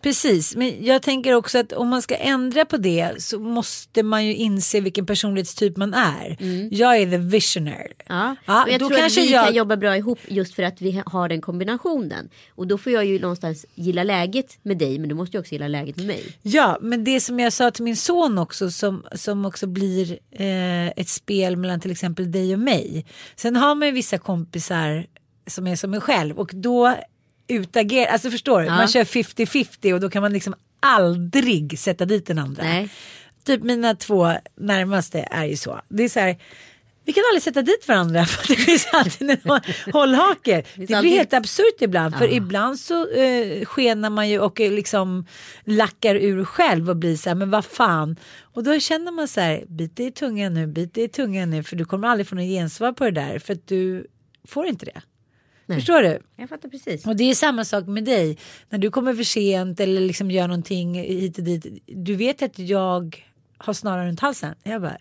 [0.02, 4.26] Precis, men jag tänker också att om man ska ändra på det så måste man
[4.26, 6.38] ju inse vilken personlighetstyp man är.
[6.72, 7.92] Jag är the visionary.
[8.08, 10.54] Ja, Ja, och jag då tror att kanske vi jag- kan jobba bra ihop just
[10.56, 12.30] för att vi har den kombinationen.
[12.56, 15.52] Och då får jag ju någonstans gilla läget med dig men du måste ju också
[15.54, 16.24] gilla läget med mig.
[16.42, 20.88] Ja, men det som jag sa till min son också som, som också blir eh,
[20.88, 23.06] ett spel mellan till exempel dig och mig.
[23.36, 25.06] Sen har man ju vissa kompisar
[25.48, 26.96] som är som mig själv och då
[27.50, 28.76] utagerar, alltså förstår du, Ja.
[28.76, 32.64] man kör 50-50 och då kan man liksom aldrig sätta dit den andra.
[32.64, 32.90] Nej.
[33.44, 35.82] Typ mina två närmaste är ju så.
[35.90, 36.38] Det är så här,
[37.06, 39.38] vi kan aldrig sätta dit varandra för det finns alltid en
[39.94, 40.64] hållhake.
[40.76, 42.16] Det blir alltid- helt absurt ibland.
[42.18, 45.26] För ibland så eh, skenar man ju och eh, liksom
[45.66, 48.16] lackar ur själv och blir så här, men vad fan.
[48.42, 51.64] Och då känner man så här, bit i tungan nu, bit i tungan nu.
[51.64, 53.40] För du kommer aldrig få något gensvar på det där.
[53.40, 54.08] För att du
[54.48, 55.02] får inte det.
[55.76, 56.20] Förstår du?
[56.36, 57.06] Jag fattar precis.
[57.06, 58.38] Och det är samma sak med dig.
[58.70, 61.66] När du kommer för sent eller liksom gör någonting hit och dit.
[61.86, 63.26] Du vet att jag
[63.58, 64.56] har snaran runt halsen.
[64.64, 64.98] Jag bara,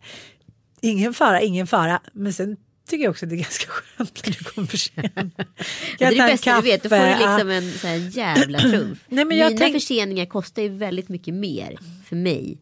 [0.80, 2.00] ingen fara, ingen fara.
[2.12, 2.56] Men sen
[2.88, 5.14] tycker jag också att det är ganska skönt när du kommer för sent.
[5.98, 6.82] Det är det bästa du vet.
[6.82, 8.98] Då får du liksom en sån här jävla trumf.
[9.08, 11.78] Nej, men jag Mina tänk- förseningar kostar ju väldigt mycket mer
[12.08, 12.58] för mig.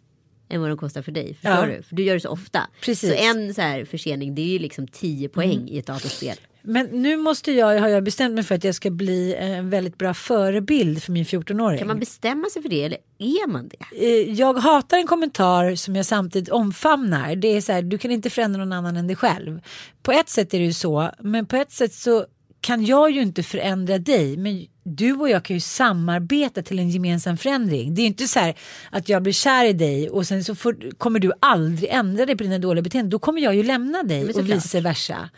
[0.48, 1.34] Än vad de kostar för dig.
[1.34, 1.66] Förstår Ja.
[1.76, 1.82] du?
[1.82, 2.60] För du gör det så ofta.
[2.80, 3.10] Precis.
[3.10, 6.36] Så en så här försening det är ju liksom 10 poäng i ett datorspel.
[6.68, 9.98] Men nu måste jag, har jag bestämt mig för att jag ska bli en väldigt
[9.98, 11.78] bra förebild för min 14-åring.
[11.78, 14.06] Kan man bestämma sig för det eller är man det?
[14.06, 17.36] Eh, jag hatar en kommentar som jag samtidigt omfamnar.
[17.36, 19.60] Det är så här, du kan inte förändra någon annan än dig själv.
[20.02, 22.26] På ett sätt är det ju så, men på ett sätt så
[22.60, 24.36] kan jag ju inte förändra dig.
[24.36, 27.94] Men du och jag kan ju samarbeta till en gemensam förändring.
[27.94, 28.54] Det är ju inte så här
[28.90, 32.36] att jag blir kär i dig och sen så får, kommer du aldrig ändra dig
[32.36, 33.10] på dina dåliga beteenden.
[33.10, 35.30] Då kommer jag ju lämna dig och vice versa.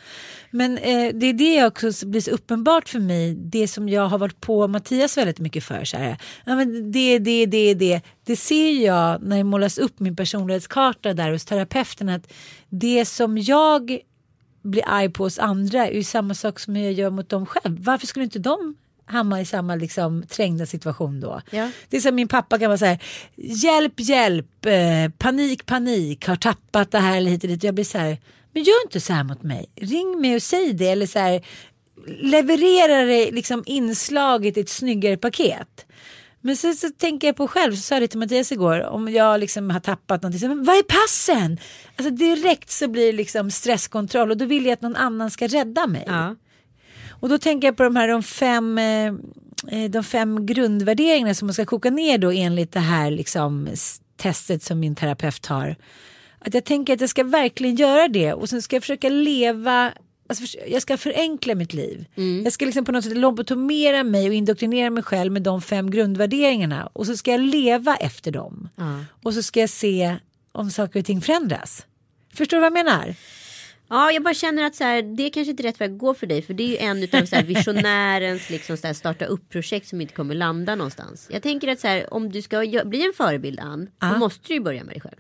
[0.51, 3.35] Men eh, det är det också blir så uppenbart för mig.
[3.35, 5.85] Det som jag har varit på Mattias väldigt mycket för.
[5.85, 8.01] Så här, ja, men det, det, det, det.
[8.25, 12.09] Det ser jag när jag målas upp min personlighetskarta där hos terapeuten.
[12.09, 12.33] Att
[12.69, 13.99] det som jag
[14.63, 17.85] blir arg på hos andra är ju samma sak som jag gör mot dem själv.
[17.85, 18.77] Varför skulle inte de
[19.09, 21.41] hamna i samma liksom, trängda situation då?
[21.51, 21.71] Ja.
[21.89, 22.99] Det är som min pappa kan vara så här,
[23.37, 27.65] hjälp, hjälp, eh, panik, panik, har tappat det här eller hit och dit.
[27.65, 28.19] Jag blir så här,
[28.53, 29.71] men gör inte så här mot mig.
[29.77, 31.43] Ring mig och säg det eller så här,
[32.07, 35.87] leverera det liksom inslaget i ett snyggare paket.
[36.41, 39.13] Men sen så tänker jag på själv, så sa jag det till Mattias igår, om
[39.13, 41.59] jag liksom har tappat någonting, så, men vad är passen?
[41.97, 45.47] Alltså direkt så blir det liksom stresskontroll och då vill jag att någon annan ska
[45.47, 46.05] rädda mig.
[46.07, 46.35] Ja.
[47.21, 49.07] Och då tänker jag på de här de fem, eh,
[49.69, 53.69] eh, de fem grundvärderingarna som man ska koka ner då enligt det här liksom
[54.17, 55.77] testet som min terapeut har.
[56.39, 59.93] Att jag tänker att jag ska verkligen göra det och sen ska jag försöka leva
[60.31, 62.07] Alltså, jag ska förenkla mitt liv.
[62.17, 62.45] Mm.
[62.45, 65.91] Jag ska liksom på något sätt lobotomera mig och indoktrinera mig själv med de fem
[65.91, 66.91] grundvärderingarna.
[66.93, 68.69] Och så ska jag leva efter dem.
[68.77, 69.05] Ja.
[69.23, 70.17] Och så ska jag se
[70.53, 71.87] om saker och ting förändras.
[72.35, 73.15] Förstår du vad jag menar?
[73.91, 76.15] Ja, jag bara känner att så här, det kanske inte är rätt väg att gå
[76.15, 76.43] för dig.
[76.43, 80.01] För det är ju en utav så här, visionärens liksom, så här, starta upp-projekt som
[80.01, 81.29] inte kommer landa någonstans.
[81.33, 84.55] Jag tänker att så här, om du ska bli en förebild Ann, då måste du
[84.55, 85.17] ju börja med dig själv.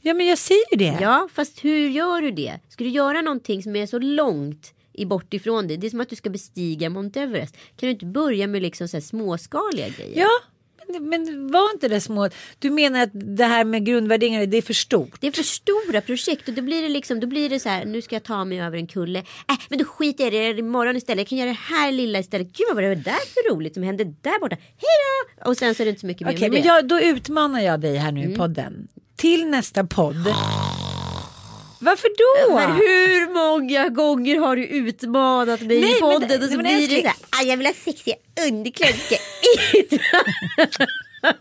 [0.00, 0.98] Ja men jag säger ju det.
[1.00, 2.58] Ja, fast hur gör du det?
[2.68, 5.76] Ska du göra någonting som är så långt i bort ifrån dig?
[5.76, 7.56] Det är som att du ska bestiga Mount Everest.
[7.56, 10.20] Kan du inte börja med liksom så här småskaliga grejer?
[10.20, 10.30] Ja,
[11.00, 12.28] men, var inte det små.
[12.58, 15.20] Du menar att det här med grundvärderingar det är för stort?
[15.20, 17.84] Det är för stora projekt och då blir det liksom, då blir det så här,
[17.84, 19.18] nu ska jag ta mig över en kulle.
[19.18, 21.18] Äh, men då skiter jag i det imorgon istället.
[21.18, 22.46] Jag kan göra det här lilla istället.
[22.46, 23.02] Gud vad var det där
[23.34, 24.56] för roligt som hände där borta.
[24.60, 24.96] Hej
[25.44, 25.50] då!
[25.50, 26.68] Och sen så är det inte så mycket mer Okej, med men det.
[26.68, 28.32] jag, då utmanar jag dig här nu Mm.
[28.32, 28.88] i podden.
[29.16, 30.16] Till nästa podd.
[31.82, 32.54] Varför då?
[32.54, 36.56] Men hur många gånger har du utmanat mig Nej, i men podden det- och så
[36.56, 38.14] men blir det så här, "Ah, jag vill ha sexiga
[38.48, 38.92] underkläder.
[38.98, 41.34] ska jag utmana."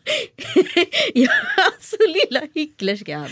[1.13, 1.32] ja,
[1.65, 3.30] alltså lilla hycklerskan.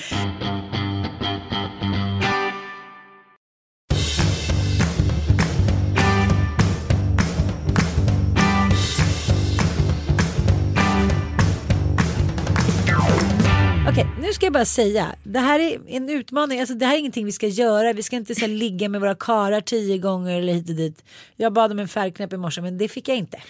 [14.38, 15.16] Ska jag bara säga.
[15.24, 16.60] Det här är en utmaning.
[16.60, 17.94] Alltså, det här är ingenting vi ska göra.
[17.94, 21.04] Vi ska inte så här, ligga med våra karar tio gånger eller hit och dit.
[21.36, 23.42] Jag bad om en färgknapp i morse men det fick jag inte.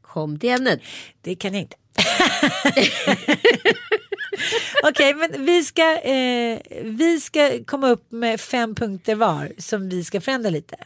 [0.00, 0.80] Kom till ämnet.
[1.20, 1.76] Det kan jag inte.
[4.82, 10.04] Okej, men vi ska, eh, vi ska komma upp med fem punkter var som vi
[10.04, 10.76] ska förändra lite.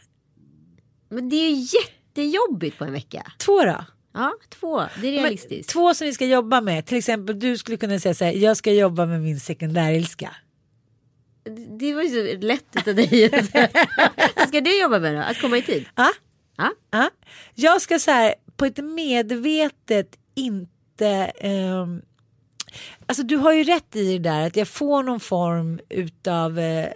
[1.08, 3.32] Men det är ju jättejobbigt på en vecka.
[3.38, 3.84] Två då?
[4.12, 4.78] Ja, två.
[4.80, 5.70] Det är Men, realistiskt.
[5.70, 6.86] två som vi ska jobba med.
[6.86, 8.32] Till exempel du skulle kunna säga så här.
[8.32, 10.34] Jag ska jobba med min sekundärilska.
[11.78, 13.30] Det var ju så lätt utav dig.
[14.36, 15.20] Vad ska du jobba med då?
[15.20, 15.84] Att komma i tid?
[15.96, 16.12] Ja.
[16.56, 16.72] Ja.
[16.90, 17.10] Ja.
[17.54, 21.08] Jag ska så här på ett medvetet inte
[21.40, 22.02] ehm,
[23.06, 26.86] Alltså du har ju rätt i det där att jag får någon form utav eh,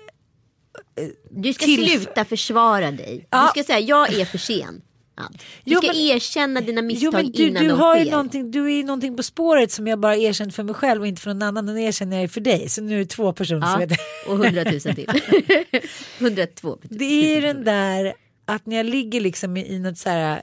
[1.30, 3.26] Du ska Tillf- sluta försvara dig.
[3.30, 3.42] Ja.
[3.42, 4.82] Du ska säga jag är för sen.
[5.16, 5.22] Du
[5.64, 8.10] Jo, ska men- erkänna dina misstag Jo men du, innan du de har sker.
[8.10, 11.06] någonting, du är ju någonting på spåret som jag bara erkänt för mig själv och
[11.06, 11.66] inte för någon annan.
[11.66, 12.68] Nu erkänner jag för dig.
[12.68, 13.98] Så nu är det två personer som Ja, vet.
[14.28, 15.08] och hundratusen till.
[16.20, 16.78] Hundratvå.
[16.82, 20.42] Det är ju den där att när jag ligger liksom i, något så här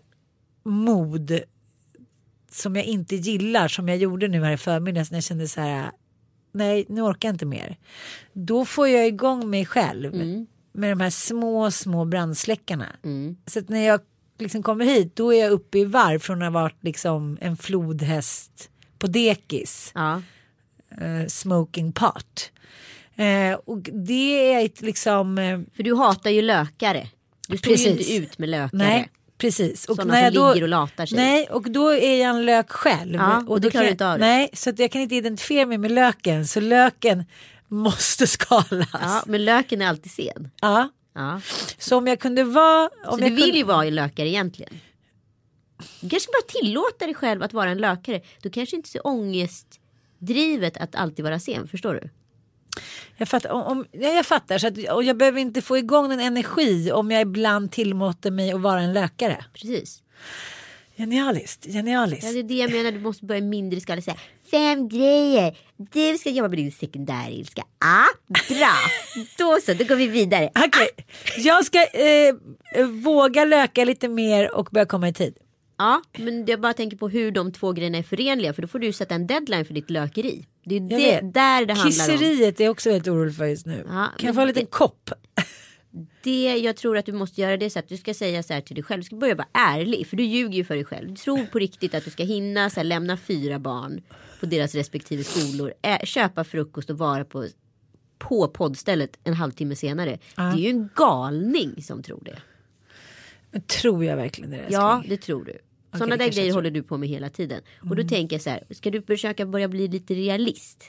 [0.63, 1.39] mod
[2.51, 5.61] som jag inte gillar som jag gjorde nu här i förmiddags när jag kände så
[5.61, 5.91] här
[6.53, 7.77] nej nu orkar jag inte mer.
[8.33, 10.15] Då får jag igång mig själv
[10.73, 12.87] med de här små små brandsläckarna.
[13.47, 13.99] Så att när jag
[14.41, 17.57] liksom kommer hit då är jag uppe i varv från att ha varit liksom en
[17.57, 20.21] flodhäst på dekis Ja.
[21.01, 22.51] eh, smoking pot.
[23.15, 27.07] Eh, och det är ett liksom eh, För du hatar ju lökare.
[27.47, 28.77] Du står ju inte ut med lökare.
[28.77, 29.85] Nej, precis.
[29.85, 31.17] Och Sådana när jag som då, ligger och latar sig.
[31.17, 33.15] Nej, och då är jag en lök själv.
[33.15, 34.25] Ja, och det då klarar kan- du inte av det.
[34.25, 36.47] Nej, så att jag kan inte identifiera mig med löken.
[36.47, 37.25] Så löken
[37.67, 38.89] måste skalas.
[38.93, 39.23] Ja.
[39.27, 40.51] men löken är alltid sen.
[40.61, 40.89] Ja.
[41.77, 42.89] Så om jag kunde vara...
[43.05, 44.79] Om Så du vill kunde, ju vara en lökare egentligen.
[46.01, 48.21] Du kanske bara tillåta dig själv att vara en lökare.
[48.41, 51.67] Du kanske inte ser ångestdrivet att alltid vara sen.
[51.67, 52.09] Förstår du?
[53.17, 54.57] jag, fattar, om, ja, jag fattar.
[54.57, 58.51] Så att, och jag behöver inte få igång en energi om jag ibland tillåter mig
[58.51, 59.45] att vara en lökare.
[59.53, 60.03] Precis.
[60.95, 62.23] Genialiskt, genialiskt.
[62.23, 62.91] Ja, det är det jag menar.
[62.91, 64.01] Du måste börja mindre skala.
[64.01, 64.17] Säga,
[64.51, 65.57] Fem grejer.
[65.77, 67.61] Du ska jobba med din sekundärilska.
[67.79, 68.05] Ah,
[68.49, 68.73] bra.
[69.37, 70.49] Då så, då går vi vidare.
[70.65, 70.89] Okej,
[71.37, 72.35] jag ska eh,
[72.85, 75.37] våga löka lite mer och börja komma i tid.
[75.77, 78.53] Ja, men jag bara tänker på hur de två grejerna är förenliga.
[78.53, 80.45] För då får du sätta en deadline för ditt lökeri.
[80.65, 81.91] Det är det, där det handlar om.
[81.91, 83.85] Kisseriet är också väldigt orolig för just nu.
[83.87, 85.09] Ja, kan jag få en liten det- kopp?
[86.23, 88.53] Det jag tror att du måste göra det är så att du ska säga så
[88.53, 88.99] här till dig själv.
[89.01, 90.07] Du ska börja vara ärlig.
[90.07, 91.09] För du ljuger ju för dig själv.
[91.09, 94.01] Du tror på riktigt att du ska hinna så här, lämna fyra barn
[94.39, 95.73] på deras respektive skolor.
[95.81, 97.47] Ä, köpa frukost och vara på,
[98.17, 100.19] på poddstället en halvtimme senare.
[100.35, 102.37] Det är ju en galning som tror det.
[103.51, 104.57] Men tror jag verkligen det?
[104.57, 104.79] älskling?
[104.79, 105.57] Ja, det tror du.
[105.93, 107.61] Sådana det där grejer håller du på med hela tiden.
[107.89, 108.63] Och då tänker jag så här.
[108.69, 110.83] Ska du försöka börja bli lite realist?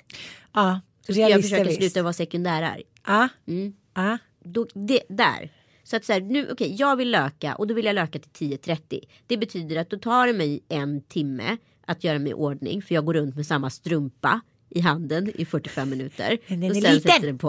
[0.53, 2.83] ja Ska jag realist försöka sluta vara sekundärarg?
[3.07, 3.73] Ja, Mm.
[3.95, 4.19] ja.
[4.45, 5.51] Då, det, där.
[5.85, 8.59] Så att så här, nu, okej, jag vill löka och då vill jag löka till
[8.59, 9.01] 10.30.
[9.27, 12.83] Det betyder att då tar det mig en timme att göra mig i ordning.
[12.83, 16.39] För jag går runt med samma strumpa i handen i 45 minuter.
[16.49, 17.01] Den är och liten.
[17.01, 17.49] sätter den på.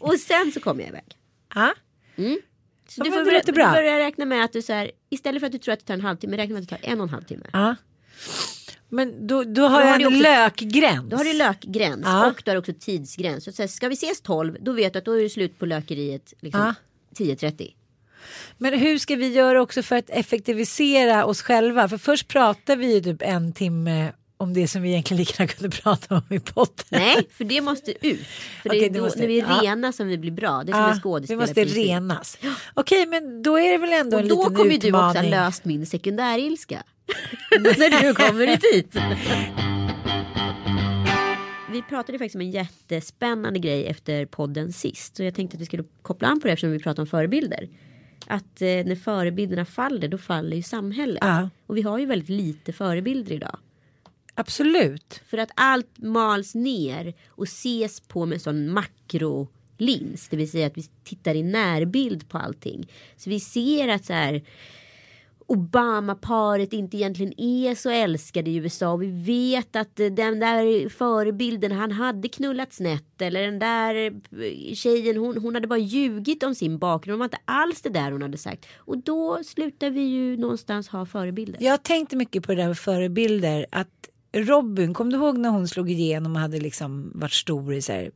[0.06, 1.16] och sen så kommer jag iväg.
[1.54, 1.74] ja.
[2.88, 3.66] Så Ja, du får börja, bra.
[3.66, 5.86] du börjar räkna med att du så här, istället för att du tror att det
[5.86, 7.46] tar en halvtimme, räkna med att det tar en och en halv timme.
[7.52, 7.76] ja.
[8.94, 11.10] Men då, då har Då jag en också- lökgräns.
[11.10, 12.26] Då har du lökgräns Ja.
[12.30, 13.44] och du har också tidsgräns.
[13.56, 16.32] Så ska vi ses 12 då vet du att då är det slut på lökeriet
[16.40, 16.74] liksom, Ja.
[17.24, 17.74] 10.30.
[18.58, 21.88] Men hur ska vi göra också för att effektivisera oss själva?
[21.88, 25.52] För först pratar vi ju typ en timme om det som vi egentligen lika gärna
[25.52, 26.84] kunde prata om i podden.
[26.88, 28.20] Nej, för det måste ut.
[28.62, 29.60] För det Okej, är det då, måste- när vi är ja.
[29.62, 30.62] rena som vi blir bra.
[30.64, 31.66] Det är som Ja, en vi skådespelarprincip.
[31.66, 32.38] måste renas.
[32.74, 34.96] Okej, men då är det väl ändå Och en då liten kommer ju du också
[34.96, 35.30] ha utmaning.
[35.30, 36.82] löst min sekundärilska.
[37.50, 38.96] när du kommer hit hit.
[41.70, 45.16] Vi pratade faktiskt om en jättespännande grej efter podden sist.
[45.16, 47.68] Så jag tänkte att vi skulle koppla an på det eftersom vi pratar om förebilder.
[48.26, 51.18] Att eh, när förebilderna faller då faller ju samhället.
[51.20, 51.50] Ja.
[51.66, 53.58] Och vi har ju väldigt lite förebilder idag.
[54.34, 55.20] Absolut.
[55.26, 60.28] För att allt mals ner och ses på med sån makrolins.
[60.28, 62.92] Det vill säga att vi tittar i närbild på allting.
[63.16, 64.42] Så vi ser att så här
[65.46, 68.92] Obama-paret inte egentligen är så älskade i USA.
[68.92, 73.22] Och vi vet att eh, den där förebilden, han hade knullat snett.
[73.22, 77.12] Eller den där eh, tjejen, hon, hon hade bara ljugit om sin bakgrund.
[77.12, 78.66] Hon var inte alls det där hon hade sagt.
[78.76, 81.62] Och då slutar vi ju någonstans ha förebilder.
[81.62, 83.66] Jag tänkte mycket på det där med förebilder.
[83.70, 83.88] Att
[84.32, 87.92] Robin, kom du ihåg när hon slog igenom och hade liksom varit stor i så
[87.92, 88.10] här,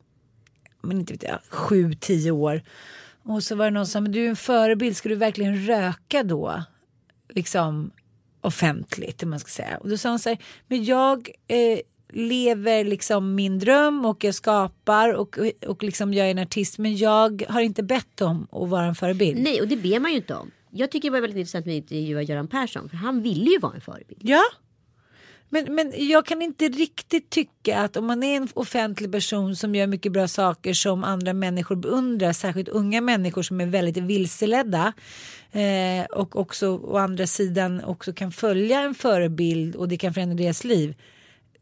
[0.83, 2.63] men inte vet jag, sju, tio år.
[3.23, 5.67] Och så var det någon som sa, men du är en förebild, ska du verkligen
[5.67, 6.63] röka då?
[7.29, 7.91] Liksom
[8.41, 9.77] offentligt, om man ska säga.
[9.77, 11.79] Och då sa hon så här, men jag eh,
[12.13, 16.97] lever liksom min dröm och jag skapar och, och liksom jag är en artist, men
[16.97, 19.43] jag har inte bett om att vara en förebild.
[19.43, 20.51] Nej, och det ber man ju inte om.
[20.71, 22.89] Jag tycker det var väldigt intressant med intervjua Göran Persson.
[22.89, 24.21] För han ville ju vara en förebild.
[24.23, 24.43] Ja.
[25.51, 29.75] Men, men jag kan inte riktigt tycka att om man är en offentlig person som
[29.75, 34.93] gör mycket bra saker som andra människor beundrar, särskilt unga människor som är väldigt vilseledda
[35.53, 40.37] eh, och också å andra sidan också kan följa en förebild och det kan förändra
[40.37, 40.95] deras liv.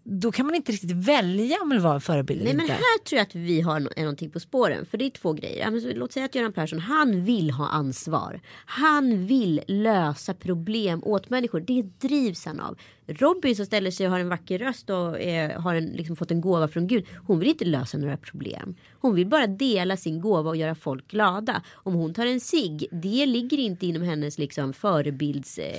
[0.09, 2.70] Då kan man inte riktigt välja om man vill vara en förebild Nej eller men
[2.70, 4.87] här tror jag att vi har no- är någonting på spåren.
[4.87, 5.94] För det är två grejer.
[5.94, 8.40] Låt säga att Göran Persson, han vill ha ansvar.
[8.66, 11.61] Han vill lösa problem åt människor.
[11.61, 12.79] Det drivs han av.
[13.07, 16.31] Robin som ställer sig och har en vacker röst och eh, har en, liksom fått
[16.31, 17.07] en gåva från Gud.
[17.27, 18.75] Hon vill inte lösa några problem.
[19.01, 21.62] Hon vill bara dela sin gåva och göra folk glada.
[21.73, 25.75] Om hon tar en cigg, det ligger inte inom hennes liksom förebilds eh,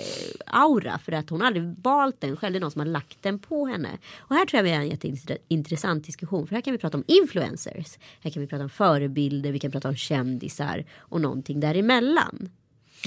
[0.46, 1.00] aura.
[1.00, 2.54] För att hon har aldrig valt den själv.
[2.54, 3.90] Det är någon som har lagt den på henne.
[4.18, 6.48] Och här tror jag vi har en jätteintressant diskussion.
[6.48, 7.98] För här kan vi prata om influencers.
[8.22, 9.52] Här kan vi prata om förebilder.
[9.52, 10.86] Vi kan prata om kändisar.
[10.98, 12.50] Och någonting däremellan.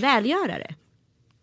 [0.00, 0.74] Välgörare.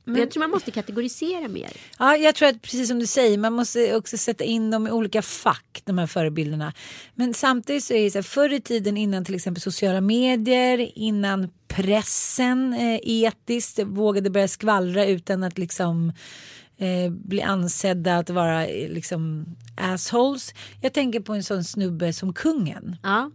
[0.07, 1.69] Men jag tror man måste kategorisera mer.
[1.99, 4.91] Ja, jag tror att precis som du säger, man måste också sätta in dem i
[4.91, 6.73] olika fack, de här förebilderna.
[7.15, 10.91] Men samtidigt så är det så här, förr i tiden innan till exempel sociala medier,
[10.95, 16.13] innan pressen eh, etiskt vågade börja skvallra utan att liksom
[16.77, 19.45] eh, bli ansedda att vara eh, liksom
[19.77, 20.53] assholes.
[20.81, 23.31] Jag tänker på en sån snubbe som kungen Ja.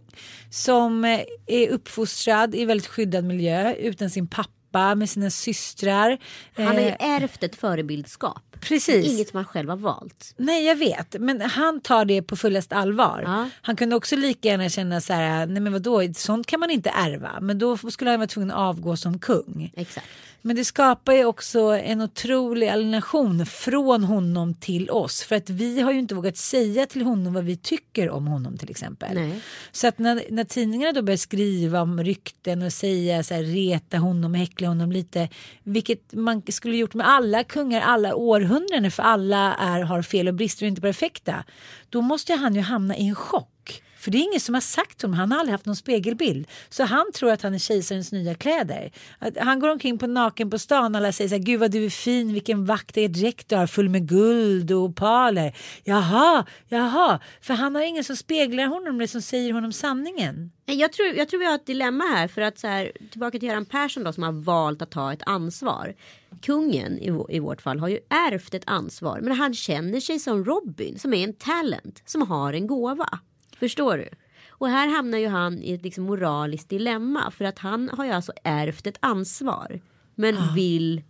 [0.49, 4.49] som eh, är uppfostrad i väldigt skyddad miljö utan sin pappa
[4.95, 6.17] med sina systrar.
[6.55, 8.52] Han har ju Eh, ärvt ett förebildskap.
[8.63, 9.13] Precis.
[9.13, 10.33] Inget som han själv har valt.
[10.37, 13.23] Nej jag vet men han tar det på fullast allvar.
[13.25, 13.49] Ja.
[13.61, 16.89] Han kunde också lika gärna känna så här, nej men vadå, sånt kan man inte
[16.89, 17.39] ärva.
[17.41, 19.71] Men då skulle han vara tvungen att avgå som kung.
[19.75, 20.07] Exakt.
[20.45, 25.23] Men det skapar ju också en otrolig alienation från honom till oss.
[25.23, 28.57] För att vi har ju inte vågat säga till honom vad vi tycker om honom
[28.57, 29.15] till exempel.
[29.15, 29.41] Nej.
[29.71, 33.97] Så att när, när tidningarna då börjar skriva om rykten och säga så här, reta
[33.97, 35.29] honom, häckla honom lite.
[35.63, 38.52] Vilket man skulle gjort med alla kungar alla århundraden
[38.91, 41.43] för alla är, har fel och brister och inte perfekta.
[41.89, 43.83] Då måste han ju hamna i en chock.
[44.03, 46.47] För det är ingen som har sagt honom, han har aldrig haft någon spegelbild.
[46.69, 48.91] Så han tror att han är kejsarens nya kläder.
[49.19, 51.71] Att han går omkring på naken på stan och alla säger så här, gud vad
[51.71, 55.57] du är fin, vilken vacker dräkt du har full med guld och opaler.
[55.83, 60.51] Jaha, jaha, för han har ingen som speglar honom eller som säger honom sanningen.
[60.65, 62.27] Jag tror, jag tror vi har ett dilemma här.
[62.27, 65.23] För att så här, tillbaka till Göran Persson då som har valt att ta ett
[65.25, 65.95] ansvar.
[66.41, 69.19] Kungen i, i vårt fall har ju ärvt ett ansvar.
[69.21, 72.01] Men han känner sig som Robin som är en talent.
[72.05, 73.19] Som har en gåva.
[73.63, 74.09] Förstår du?
[74.49, 77.31] Och här hamnar ju han i ett liksom moraliskt dilemma.
[77.31, 79.81] För att han har ju alltså ärvt ett ansvar.
[80.15, 81.01] Men vill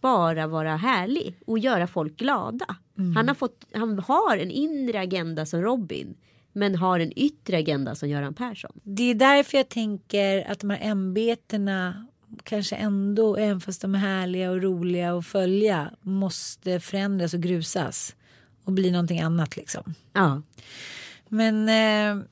[0.00, 2.76] bara vara härlig och göra folk glada.
[3.14, 6.14] Han, har fått, han har en inre agenda som Robin.
[6.52, 8.80] Men har en yttre agenda som Göran Persson.
[8.82, 12.06] Det är därför jag tänker att de här ämbetena
[12.42, 18.16] kanske ändå, även fast de är härliga och roliga att följa, måste förändras och grusas
[18.64, 19.94] och bli någonting annat liksom.
[20.12, 20.42] Ja.
[21.32, 22.24] Men eh,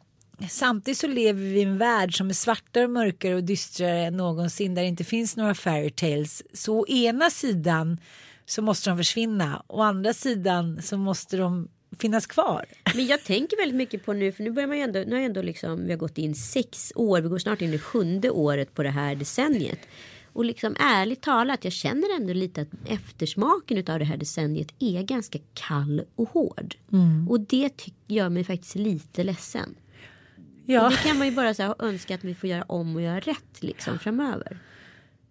[0.49, 4.16] samtidigt så lever vi i en värld som är svartare och mörkare och dystrare än
[4.16, 6.42] någonsin där det inte finns några fairy tales.
[6.53, 8.01] Så å ena sidan
[8.46, 9.62] så måste de försvinna.
[9.66, 11.68] Å andra sidan så måste de
[11.99, 12.64] finnas kvar.
[12.94, 15.16] Men jag tänker väldigt mycket på nu, för nu börjar man ju ändå, nu har
[15.16, 18.30] jag ändå liksom, vi har gått in sex år, vi går snart in i sjunde
[18.30, 19.78] året på det här decenniet.
[20.39, 25.03] Och liksom ärligt talat, jag känner ändå lite att eftersmaken av det här decenniet är
[25.03, 26.74] ganska kall och hård.
[27.28, 29.74] Och det gör mig faktiskt lite ledsen.
[30.36, 30.89] Och Ja.
[30.89, 33.20] det kan man ju bara så här, önska att vi får göra om och göra
[33.20, 34.59] rätt liksom framöver.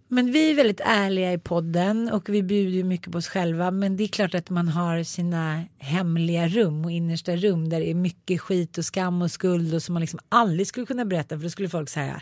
[0.09, 3.71] Men vi är väldigt ärliga i podden och vi bjuder ju mycket på oss själva.
[3.71, 7.89] Men det är klart att man har sina hemliga rum och innersta rum där det
[7.89, 11.37] är mycket skit och skam och skuld och som man liksom aldrig skulle kunna berätta
[11.37, 12.21] för då skulle folk säga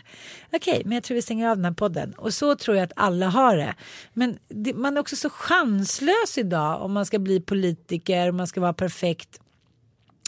[0.52, 2.12] okej, men jag tror vi stänger av den här podden.
[2.12, 3.74] Och så tror jag att alla har det.
[4.12, 8.46] Men det, man är också så chanslös idag om man ska bli politiker och man
[8.46, 9.40] ska vara perfekt.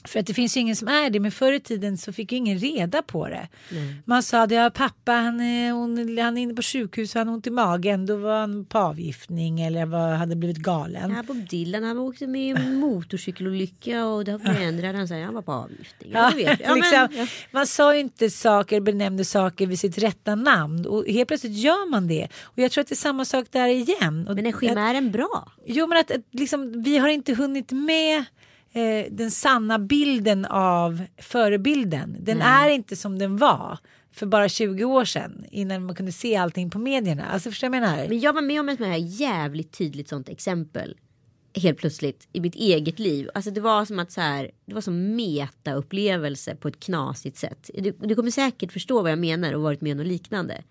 [0.08, 2.32] För att det finns ju ingen som är det, men förr i tiden så fick
[2.32, 3.48] ju ingen reda på det.
[4.04, 7.28] Man sa att ja, pappa han är, hon, han är inne på sjukhus och han
[7.28, 11.14] har ont i magen, då var han på avgiftning eller var, hade blivit galen.
[11.16, 15.22] Ja, Bob Dylan han åkte med i en motorcykelolycka och det förändrade han sig.
[15.22, 16.12] Han var på avgiftning.
[16.12, 16.56] Ja, Ja.
[16.60, 17.26] Ja, liksom, men.
[17.50, 21.90] Man sa ju inte saker, benämnde saker vid sitt rätta namn och helt plötsligt gör
[21.90, 22.28] man det.
[22.42, 24.28] Och jag tror att det är samma sak där igen.
[24.28, 25.52] Och Men är chimären bra?
[25.66, 28.24] Jo men att, att liksom, vi har inte hunnit med
[28.72, 32.16] eh, den sanna bilden av förebilden.
[32.20, 33.78] Den är inte som den var
[34.12, 37.26] för bara 20 år sedan innan man kunde se allting på medierna.
[37.26, 38.08] Alltså förstår du vad jag menar?
[38.08, 40.96] Men jag var med om ett här jävligt tydligt sånt exempel.
[41.54, 43.30] Helt plötsligt i mitt eget liv.
[43.34, 44.50] Alltså det var som att så här.
[44.66, 47.70] Det var som meta-upplevelse på ett knasigt sätt.
[47.74, 50.62] Du, du kommer säkert förstå vad jag menar och varit med om något liknande.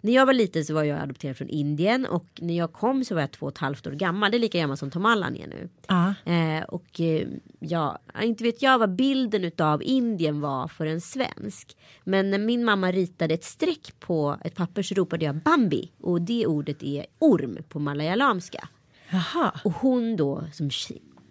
[0.00, 3.14] När jag var liten så var jag adopterad från Indien och när jag kom så
[3.14, 4.30] var jag två och ett halvt år gammal.
[4.30, 5.68] Det är lika gammal som Tom Allan är nu.
[5.86, 6.14] Ja.
[6.32, 7.28] Eh, och eh,
[7.58, 11.76] ja, inte vet jag vad bilden av Indien var för en svensk.
[12.04, 15.90] Men när min mamma ritade ett streck på ett papper så ropade jag Bambi.
[16.00, 18.68] Och det ordet är orm på malayalamska.
[19.10, 19.52] Jaha.
[19.64, 20.70] Och hon då som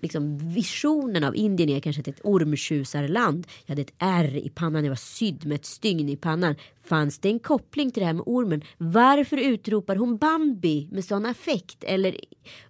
[0.02, 3.48] liksom visionen av Indien är kanske ett ormtjusarland.
[3.66, 6.56] Jag hade ett R i pannan, jag var sydd med ett stygn i pannan.
[6.86, 8.62] Fanns det en koppling till det här med ormen?
[8.78, 12.18] Varför utropar hon Bambi med sån affekt eller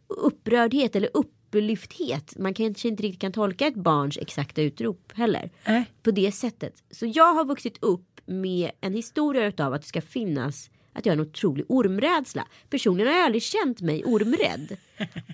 [0.07, 2.33] upprördhet eller upplyfthet?
[2.37, 5.49] Man kanske inte riktigt kan tolka ett barns exakta utrop heller.
[5.67, 5.85] Nej.
[6.03, 6.83] På det sättet.
[6.91, 11.13] Så jag har vuxit upp med en historia utav att det ska finnas att jag
[11.13, 12.47] har en otrolig ormrädsla.
[12.69, 14.77] Personligen har jag aldrig känt mig ormrädd.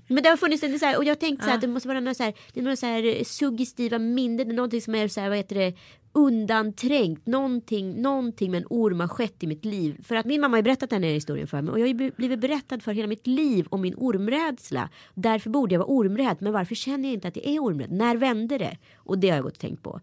[0.08, 1.88] Men det har funnits en så här, och jag tänkte så här, att det måste
[1.88, 5.22] vara några så här, det är några så här suggestiva minnen, någonting som är så
[5.22, 5.74] här, vad heter det,
[6.14, 10.04] undanträngt, någonting, någonting med en orm har skett i mitt liv.
[10.04, 12.40] För att min mamma har berättat den här historien för mig och jag har blivit
[12.40, 14.90] berättad för hela mitt liv om min ormrädsla.
[15.14, 17.92] Därför borde jag vara ormrädd, men varför känner jag inte att jag är ormrädd?
[17.92, 18.78] När vände det?
[18.96, 20.02] Och det har jag gått och tänkt på.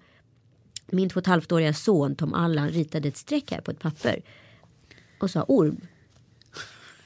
[0.93, 4.23] Min två och ett halvt-åriga son Tom Allan ritade ett streck här på ett papper
[5.23, 5.81] och sa orm.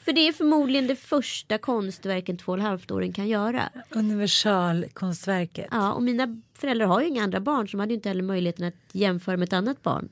[0.04, 3.68] För det är förmodligen det första konstverken två och ett halvt-åring kan göra.
[3.90, 5.68] Universalkonstverket.
[5.70, 8.22] Ja, och mina föräldrar har ju inga andra barn så de hade ju inte heller
[8.22, 10.08] möjligheten att jämföra med ett annat barn.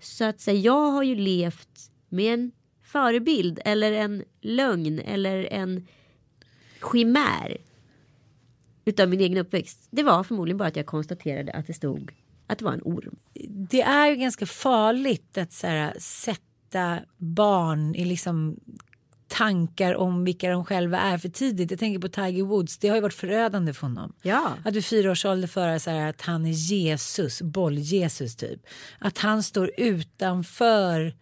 [0.00, 2.52] Så att säga, jag har ju levt med en
[2.82, 5.86] förebild eller en lögn eller en
[6.92, 7.56] chimär
[8.84, 9.88] utav min egen uppväxt.
[9.90, 12.12] Det var förmodligen bara att jag konstaterade att det stod
[12.46, 13.16] att det var en orm.
[13.70, 16.51] Det är ju ganska farligt att så här, sätta
[17.18, 18.56] barn i liksom
[19.28, 21.70] tankar om vilka de själva är för tidigt.
[21.70, 22.78] Jag tänker på Tiger Woods.
[22.78, 24.12] Det har ju varit förödande för honom.
[24.22, 24.52] Ja.
[24.64, 28.60] Att vid fyra års ålder föra så här att han är Jesus, boll-Jesus typ.
[28.98, 31.14] Att han står utanför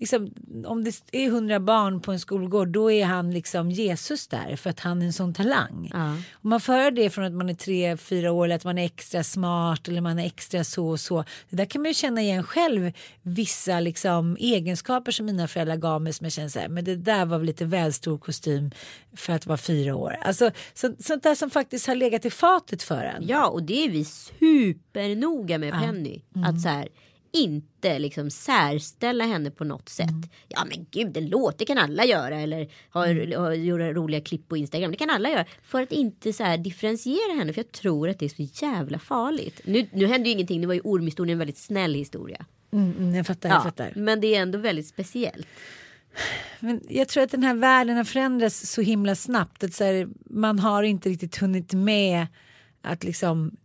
[0.00, 0.34] Liksom,
[0.66, 4.70] om det är hundra barn på en skolgård då är han liksom Jesus där för
[4.70, 5.90] att han är en sån talang.
[5.92, 6.12] Ja.
[6.32, 8.84] Om man för det från att man är tre, fyra år eller att man är
[8.84, 11.24] extra smart eller man är extra så och så.
[11.50, 12.92] Det där kan man ju känna igen själv
[13.22, 16.96] vissa liksom egenskaper som mina föräldrar gav mig som jag känner så här, men det
[16.96, 18.70] där var väl lite väl stor kostym
[19.16, 20.16] för att vara fyra år.
[20.22, 23.26] Alltså så, sånt där som faktiskt har legat i fatet för en.
[23.26, 26.22] Ja, och det är vi supernoga med Penny.
[26.44, 26.88] Att så här,
[27.32, 30.08] inte liksom särställa henne på något sätt.
[30.48, 33.06] Ja men gud en låt det kan alla göra eller ha,
[33.40, 34.90] ha, göra roliga klipp på Instagram.
[34.90, 35.44] Det kan alla göra.
[35.62, 37.52] För att inte så här differentiera henne.
[37.52, 39.60] För jag tror att det är så jävla farligt.
[39.64, 40.60] Nu, nu hände ju ingenting.
[40.60, 42.44] Det var ju ormhistorien en väldigt snäll historia.
[42.72, 43.92] Mm, mm, jag fattar, jag Ja, fattar.
[43.96, 45.46] men det är ändå väldigt speciellt.
[46.60, 49.64] Men jag tror att den här världen har förändrats så himla snabbt.
[49.64, 52.26] Att så här, man har inte riktigt hunnit med
[52.82, 53.56] att liksom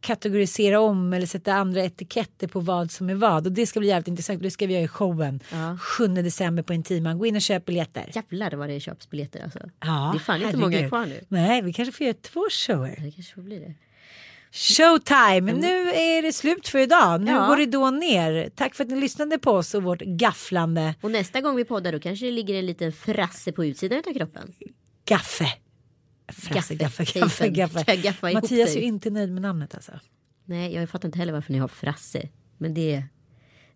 [0.00, 3.46] kategorisera om eller sätta andra etiketter på vad som är vad.
[3.46, 4.42] Och det ska bli jävligt intressant.
[4.42, 5.40] Det ska vi göra i showen.
[5.52, 5.78] Ja.
[5.80, 7.18] 7 december på Intiman.
[7.18, 8.10] Gå in och köp biljetter.
[8.14, 9.58] Jävlar vad det köps biljetter alltså.
[9.80, 11.20] Ja, det är fan inte många kvar nu.
[11.28, 12.96] Nej, vi kanske får göra två shower.
[13.04, 13.74] Det kanske får bli det.
[14.52, 15.52] Showtime!
[15.52, 17.20] Nu är det slut för idag.
[17.20, 17.46] Nu Ja.
[17.46, 18.50] går ridån ner.
[18.54, 21.92] Tack för att ni lyssnade på oss och vårt gafflande Och nästa gång vi poddar
[21.92, 24.52] då kanske det ligger en liten frasse på utsidan av kroppen.
[25.08, 25.46] gaffe.
[26.28, 27.54] Frasse, Gaffe, gaffe, gaffe, tejpen.
[27.54, 27.84] gaffe.
[27.84, 29.92] Kan jag gaffa ihop Mattias är ju inte nöjd med namnet alltså.
[30.44, 32.28] Nej, jag fattar inte heller varför ni har Frasse.
[32.58, 33.02] Men det...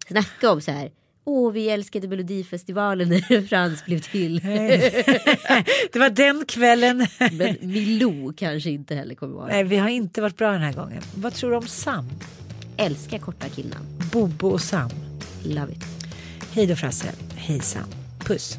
[0.09, 0.91] Snacka om så här.
[1.25, 4.41] Åh, vi älskade Melodifestivalen när Frans blev till.
[5.93, 7.07] Det var den kvällen.
[7.33, 9.47] Men Milou kanske inte heller kommer vara.
[9.47, 11.03] Nej, vi har inte varit bra den här gången.
[11.15, 12.09] Vad tror du om Sam?
[12.77, 13.87] Älskar korta killnamn.
[14.13, 14.91] Bobo och Sam.
[15.45, 15.85] Love it.
[16.53, 17.13] Hej då Frasse.
[17.37, 17.85] Hej Sam.
[18.25, 18.59] Puss.